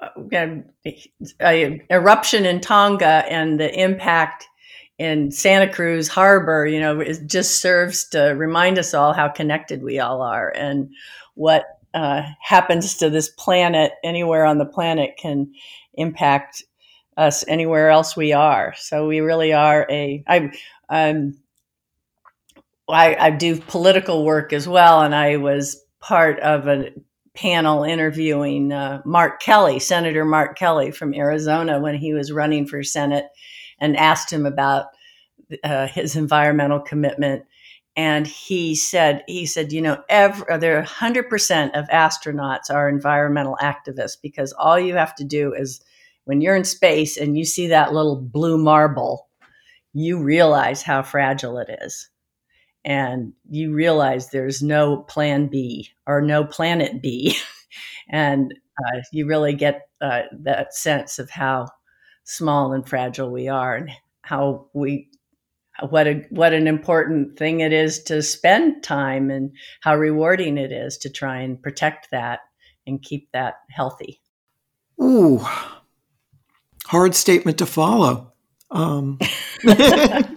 uh, 0.00 0.46
eruption 1.90 2.46
in 2.46 2.60
Tonga 2.62 3.26
and 3.28 3.60
the 3.60 3.78
impact 3.78 4.48
in 4.96 5.30
Santa 5.30 5.70
Cruz 5.70 6.08
Harbor, 6.08 6.66
you 6.66 6.80
know, 6.80 7.00
it 7.00 7.26
just 7.26 7.60
serves 7.60 8.08
to 8.08 8.28
remind 8.28 8.78
us 8.78 8.94
all 8.94 9.12
how 9.12 9.28
connected 9.28 9.82
we 9.82 9.98
all 9.98 10.22
are 10.22 10.48
and 10.56 10.88
what 11.34 11.66
uh, 11.92 12.22
happens 12.40 12.94
to 12.96 13.10
this 13.10 13.28
planet 13.28 13.92
anywhere 14.02 14.46
on 14.46 14.56
the 14.56 14.64
planet 14.64 15.18
can 15.18 15.52
impact 15.92 16.64
us 17.18 17.44
anywhere 17.48 17.90
else 17.90 18.16
we 18.16 18.32
are. 18.32 18.72
So 18.78 19.06
we 19.06 19.20
really 19.20 19.52
are 19.52 19.86
a. 19.90 20.24
I 20.26 20.50
um, 20.88 21.36
I, 22.88 23.14
I 23.16 23.30
do 23.30 23.60
political 23.60 24.24
work 24.24 24.54
as 24.54 24.66
well, 24.66 25.02
and 25.02 25.14
I 25.14 25.36
was 25.36 25.82
part 26.06 26.38
of 26.40 26.68
a 26.68 26.92
panel 27.34 27.82
interviewing 27.82 28.72
uh, 28.72 29.02
Mark 29.04 29.40
Kelly, 29.40 29.80
Senator 29.80 30.24
Mark 30.24 30.56
Kelly 30.56 30.92
from 30.92 31.12
Arizona, 31.14 31.80
when 31.80 31.96
he 31.96 32.12
was 32.14 32.32
running 32.32 32.66
for 32.66 32.82
Senate, 32.82 33.26
and 33.80 33.96
asked 33.96 34.32
him 34.32 34.46
about 34.46 34.86
uh, 35.64 35.88
his 35.88 36.14
environmental 36.14 36.80
commitment. 36.80 37.44
And 37.96 38.26
he 38.26 38.74
said, 38.74 39.24
he 39.26 39.46
said, 39.46 39.72
you 39.72 39.82
know, 39.82 40.02
every, 40.08 40.58
there 40.58 40.80
hundred 40.82 41.28
percent 41.28 41.74
of 41.74 41.88
astronauts 41.88 42.70
are 42.70 42.88
environmental 42.88 43.58
activists 43.60 44.16
because 44.22 44.52
all 44.52 44.78
you 44.78 44.94
have 44.94 45.14
to 45.16 45.24
do 45.24 45.54
is 45.54 45.80
when 46.24 46.40
you're 46.40 46.56
in 46.56 46.64
space 46.64 47.16
and 47.16 47.36
you 47.36 47.44
see 47.44 47.66
that 47.68 47.92
little 47.92 48.20
blue 48.20 48.58
marble, 48.58 49.28
you 49.92 50.22
realize 50.22 50.82
how 50.82 51.02
fragile 51.02 51.58
it 51.58 51.68
is 51.82 52.08
and 52.86 53.32
you 53.50 53.74
realize 53.74 54.30
there's 54.30 54.62
no 54.62 54.98
plan 54.98 55.48
B 55.48 55.90
or 56.06 56.22
no 56.22 56.44
planet 56.44 57.02
B. 57.02 57.36
and 58.08 58.54
uh, 58.78 59.00
you 59.12 59.26
really 59.26 59.54
get 59.54 59.88
uh, 60.00 60.22
that 60.40 60.72
sense 60.72 61.18
of 61.18 61.28
how 61.28 61.66
small 62.22 62.72
and 62.72 62.88
fragile 62.88 63.30
we 63.30 63.48
are 63.48 63.74
and 63.74 63.90
how 64.22 64.68
we 64.72 65.08
what 65.90 66.06
a 66.06 66.24
what 66.30 66.52
an 66.54 66.66
important 66.66 67.36
thing 67.36 67.60
it 67.60 67.72
is 67.72 68.02
to 68.04 68.22
spend 68.22 68.82
time 68.82 69.30
and 69.30 69.50
how 69.82 69.94
rewarding 69.94 70.56
it 70.56 70.72
is 70.72 70.96
to 70.96 71.10
try 71.10 71.40
and 71.40 71.62
protect 71.62 72.10
that 72.12 72.40
and 72.86 73.02
keep 73.02 73.30
that 73.32 73.56
healthy. 73.70 74.20
Ooh, 75.02 75.44
hard 76.86 77.14
statement 77.14 77.58
to 77.58 77.66
follow. 77.66 78.32
Um, 78.70 79.18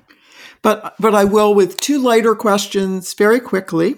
but 0.61 0.95
but 0.99 1.15
I 1.15 1.23
will 1.25 1.53
with 1.53 1.77
two 1.77 1.99
lighter 1.99 2.35
questions 2.35 3.13
very 3.13 3.39
quickly. 3.39 3.95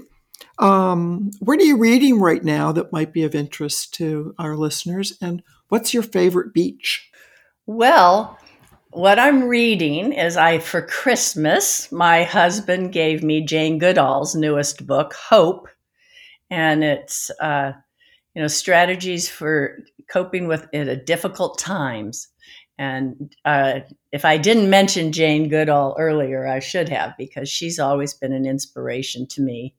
Um, 0.59 1.31
what 1.39 1.59
are 1.59 1.63
you 1.63 1.77
reading 1.77 2.19
right 2.19 2.43
now 2.43 2.71
that 2.71 2.91
might 2.91 3.13
be 3.13 3.23
of 3.23 3.33
interest 3.33 3.93
to 3.95 4.35
our 4.37 4.55
listeners? 4.55 5.17
And 5.21 5.41
what's 5.69 5.93
your 5.93 6.03
favorite 6.03 6.53
beach? 6.53 7.09
Well, 7.65 8.37
what 8.91 9.17
I'm 9.17 9.45
reading 9.45 10.13
is 10.13 10.37
I 10.37 10.59
for 10.59 10.81
Christmas, 10.81 11.91
my 11.91 12.23
husband 12.23 12.91
gave 12.91 13.23
me 13.23 13.45
Jane 13.45 13.79
Goodall's 13.79 14.35
newest 14.35 14.85
book, 14.85 15.13
Hope, 15.13 15.67
and 16.49 16.83
it's 16.83 17.31
uh, 17.39 17.71
you 18.35 18.41
know 18.41 18.47
strategies 18.47 19.29
for 19.29 19.79
coping 20.11 20.47
with 20.47 20.67
it 20.73 20.87
at 20.89 21.05
difficult 21.05 21.57
times. 21.57 22.27
And 22.77 23.35
uh, 23.45 23.81
if 24.11 24.25
I 24.25 24.37
didn't 24.37 24.69
mention 24.69 25.11
Jane 25.11 25.49
Goodall 25.49 25.95
earlier, 25.99 26.47
I 26.47 26.59
should 26.59 26.89
have 26.89 27.15
because 27.17 27.49
she's 27.49 27.79
always 27.79 28.13
been 28.13 28.33
an 28.33 28.45
inspiration 28.45 29.27
to 29.27 29.41
me. 29.41 29.75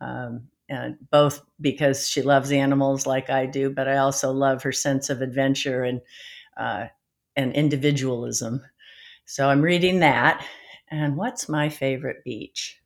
Um, 0.00 0.48
and 0.68 0.96
both 1.10 1.42
because 1.60 2.08
she 2.08 2.22
loves 2.22 2.52
animals 2.52 3.06
like 3.06 3.30
I 3.30 3.46
do, 3.46 3.70
but 3.70 3.88
I 3.88 3.98
also 3.98 4.32
love 4.32 4.62
her 4.62 4.72
sense 4.72 5.10
of 5.10 5.22
adventure 5.22 5.82
and 5.84 6.00
uh, 6.56 6.86
and 7.36 7.52
individualism. 7.54 8.62
So 9.26 9.48
I'm 9.48 9.62
reading 9.62 10.00
that. 10.00 10.46
And 10.90 11.16
what's 11.16 11.48
my 11.48 11.68
favorite 11.68 12.24
beach? 12.24 12.80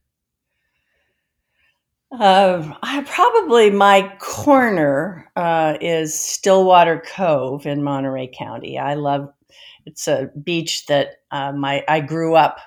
Uh, 2.10 2.74
I 2.82 3.02
probably 3.02 3.70
my 3.70 4.10
corner 4.18 5.30
uh, 5.36 5.76
is 5.80 6.18
Stillwater 6.18 7.02
Cove 7.14 7.66
in 7.66 7.82
Monterey 7.82 8.30
County. 8.34 8.78
I 8.78 8.94
love 8.94 9.28
it's 9.84 10.08
a 10.08 10.30
beach 10.42 10.86
that 10.86 11.16
uh, 11.30 11.52
my 11.52 11.84
I 11.86 12.00
grew 12.00 12.34
up 12.34 12.60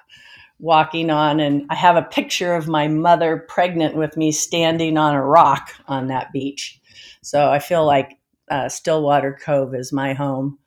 walking 0.59 1.09
on, 1.09 1.39
and 1.39 1.65
I 1.71 1.75
have 1.75 1.95
a 1.95 2.03
picture 2.03 2.53
of 2.53 2.67
my 2.67 2.87
mother 2.87 3.45
pregnant 3.49 3.95
with 3.95 4.15
me 4.15 4.31
standing 4.31 4.95
on 4.97 5.15
a 5.15 5.25
rock 5.25 5.71
on 5.87 6.07
that 6.07 6.31
beach. 6.31 6.79
So 7.23 7.49
I 7.49 7.57
feel 7.57 7.85
like 7.85 8.19
uh, 8.51 8.69
Stillwater 8.69 9.39
Cove 9.43 9.73
is 9.73 9.91
my 9.91 10.13
home. 10.13 10.59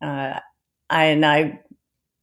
Uh, 0.00 0.40
I, 0.88 1.04
and 1.04 1.26
I 1.26 1.60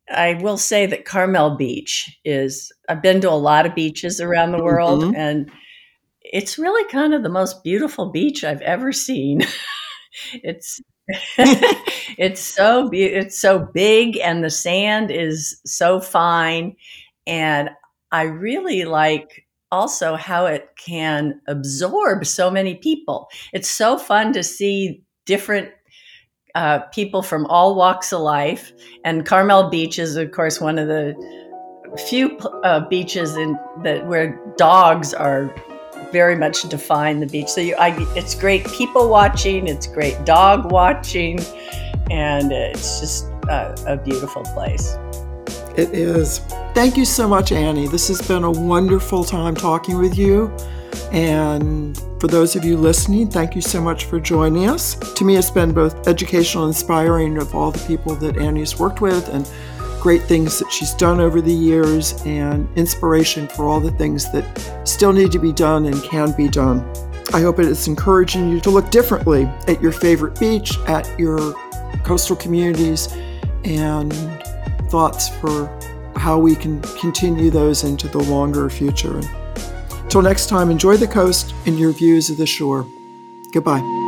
I 0.10 0.36
will 0.42 0.58
say 0.58 0.88
that 0.88 1.06
Carmel 1.06 1.56
Beach 1.56 2.18
is. 2.26 2.72
I've 2.90 3.04
been 3.04 3.22
to 3.22 3.30
a 3.30 3.34
lot 3.34 3.68
of 3.68 3.76
beaches 3.76 4.20
around 4.20 4.54
the 4.54 4.64
world, 4.64 5.04
mm-hmm. 5.04 5.16
and 5.16 5.52
it's 6.34 6.58
really 6.58 6.90
kind 6.92 7.14
of 7.14 7.24
the 7.24 7.30
most 7.30 7.64
beautiful 7.64 8.12
beach 8.12 8.44
I've 8.44 8.62
ever 8.62 8.92
seen. 8.92 9.42
it's 10.44 10.82
it's 11.38 12.42
so 12.42 12.90
be- 12.90 13.04
it's 13.04 13.40
so 13.40 13.60
big 13.74 14.18
and 14.18 14.44
the 14.44 14.50
sand 14.50 15.10
is 15.10 15.62
so 15.66 16.02
fine 16.02 16.76
and 17.26 17.70
I 18.12 18.24
really 18.24 18.84
like 18.86 19.46
also 19.72 20.16
how 20.16 20.46
it 20.46 20.70
can 20.78 21.42
absorb 21.48 22.26
so 22.26 22.50
many 22.50 22.76
people. 22.76 23.28
It's 23.54 23.70
so 23.70 23.98
fun 23.98 24.34
to 24.34 24.44
see 24.44 25.04
different 25.26 25.70
uh, 26.56 26.80
people 26.94 27.22
from 27.22 27.46
all 27.48 27.76
walks 27.76 28.14
of 28.14 28.22
life. 28.22 28.72
And 29.04 29.26
Carmel 29.26 29.70
Beach 29.70 30.00
is, 30.00 30.16
of 30.16 30.32
course, 30.32 30.62
one 30.62 30.80
of 30.80 30.88
the 30.88 31.14
few 32.08 32.38
uh, 32.64 32.88
beaches 32.90 33.36
in 33.36 33.58
that 33.84 34.08
where 34.08 34.40
dogs 34.58 35.14
are 35.14 35.54
very 36.12 36.36
much 36.36 36.62
define 36.64 37.20
the 37.20 37.28
beach. 37.28 37.48
So 37.48 37.62
you, 37.62 37.76
I, 37.76 37.96
it's 38.16 38.36
great 38.36 38.66
people 38.68 39.10
watching, 39.10 39.68
it's 39.68 39.88
great 39.88 40.26
dog 40.26 40.72
watching, 40.72 41.40
and 42.10 42.52
it's 42.52 43.00
just 43.00 43.26
a, 43.50 43.76
a 43.88 43.98
beautiful 43.98 44.44
place. 44.44 44.98
It 45.78 45.94
is. 45.94 46.40
Thank 46.74 46.98
you 46.98 47.06
so 47.06 47.28
much, 47.28 47.52
Annie. 47.52 47.88
This 47.88 48.08
has 48.08 48.22
been 48.28 48.44
a 48.44 48.52
wonderful 48.52 49.24
time 49.24 49.56
talking 49.56 50.00
with 50.00 50.18
you. 50.18 50.56
And 51.12 51.98
for 52.20 52.28
those 52.28 52.56
of 52.56 52.66
you 52.66 52.78
listening, 52.78 53.30
thank 53.30 53.56
you 53.56 53.62
so 53.62 53.82
much 53.82 54.06
for 54.06 54.20
joining 54.20 54.68
us. 54.68 54.96
To 54.96 55.24
me, 55.24 55.36
it's 55.36 55.52
been 55.52 55.72
both 55.74 56.08
educational 56.08 56.66
and 56.66 56.74
inspiring 56.74 57.38
of 57.38 57.54
all 57.54 57.72
the 57.72 57.86
people 57.88 58.16
that 58.16 58.38
Annie's 58.38 58.80
worked 58.80 59.02
with 59.02 59.30
and 59.30 59.48
great 60.08 60.24
things 60.24 60.58
that 60.58 60.72
she's 60.72 60.94
done 60.94 61.20
over 61.20 61.42
the 61.42 61.54
years 61.54 62.14
and 62.26 62.66
inspiration 62.78 63.46
for 63.46 63.68
all 63.68 63.82
the 63.82 63.92
things 63.92 64.32
that 64.32 64.46
still 64.88 65.12
need 65.12 65.34
to 65.34 65.38
be 65.38 65.52
done 65.52 65.86
and 65.86 66.02
can 66.02 66.32
be 66.32 66.48
done. 66.48 66.80
I 67.34 67.42
hope 67.42 67.60
it 67.60 67.66
is 67.66 67.90
encouraging 67.90 68.48
you 68.48 68.62
to 68.62 68.70
look 68.70 68.90
differently 68.90 69.48
at 69.68 69.82
your 69.82 69.92
favorite 69.92 70.40
beach, 70.40 70.78
at 70.88 71.20
your 71.20 71.54
coastal 72.06 72.38
communities, 72.38 73.14
and 73.66 74.14
thoughts 74.90 75.28
for 75.28 75.68
how 76.16 76.40
we 76.40 76.56
can 76.56 76.82
continue 77.02 77.50
those 77.50 77.84
into 77.84 78.08
the 78.08 78.20
longer 78.20 78.70
future. 78.70 79.20
Until 80.04 80.22
next 80.22 80.48
time, 80.48 80.72
enjoy 80.72 80.96
the 80.96 81.08
coast 81.10 81.54
and 81.66 81.78
your 81.78 81.92
views 81.92 82.30
of 82.30 82.38
the 82.38 82.48
shore. 82.48 82.88
Goodbye. 83.52 84.07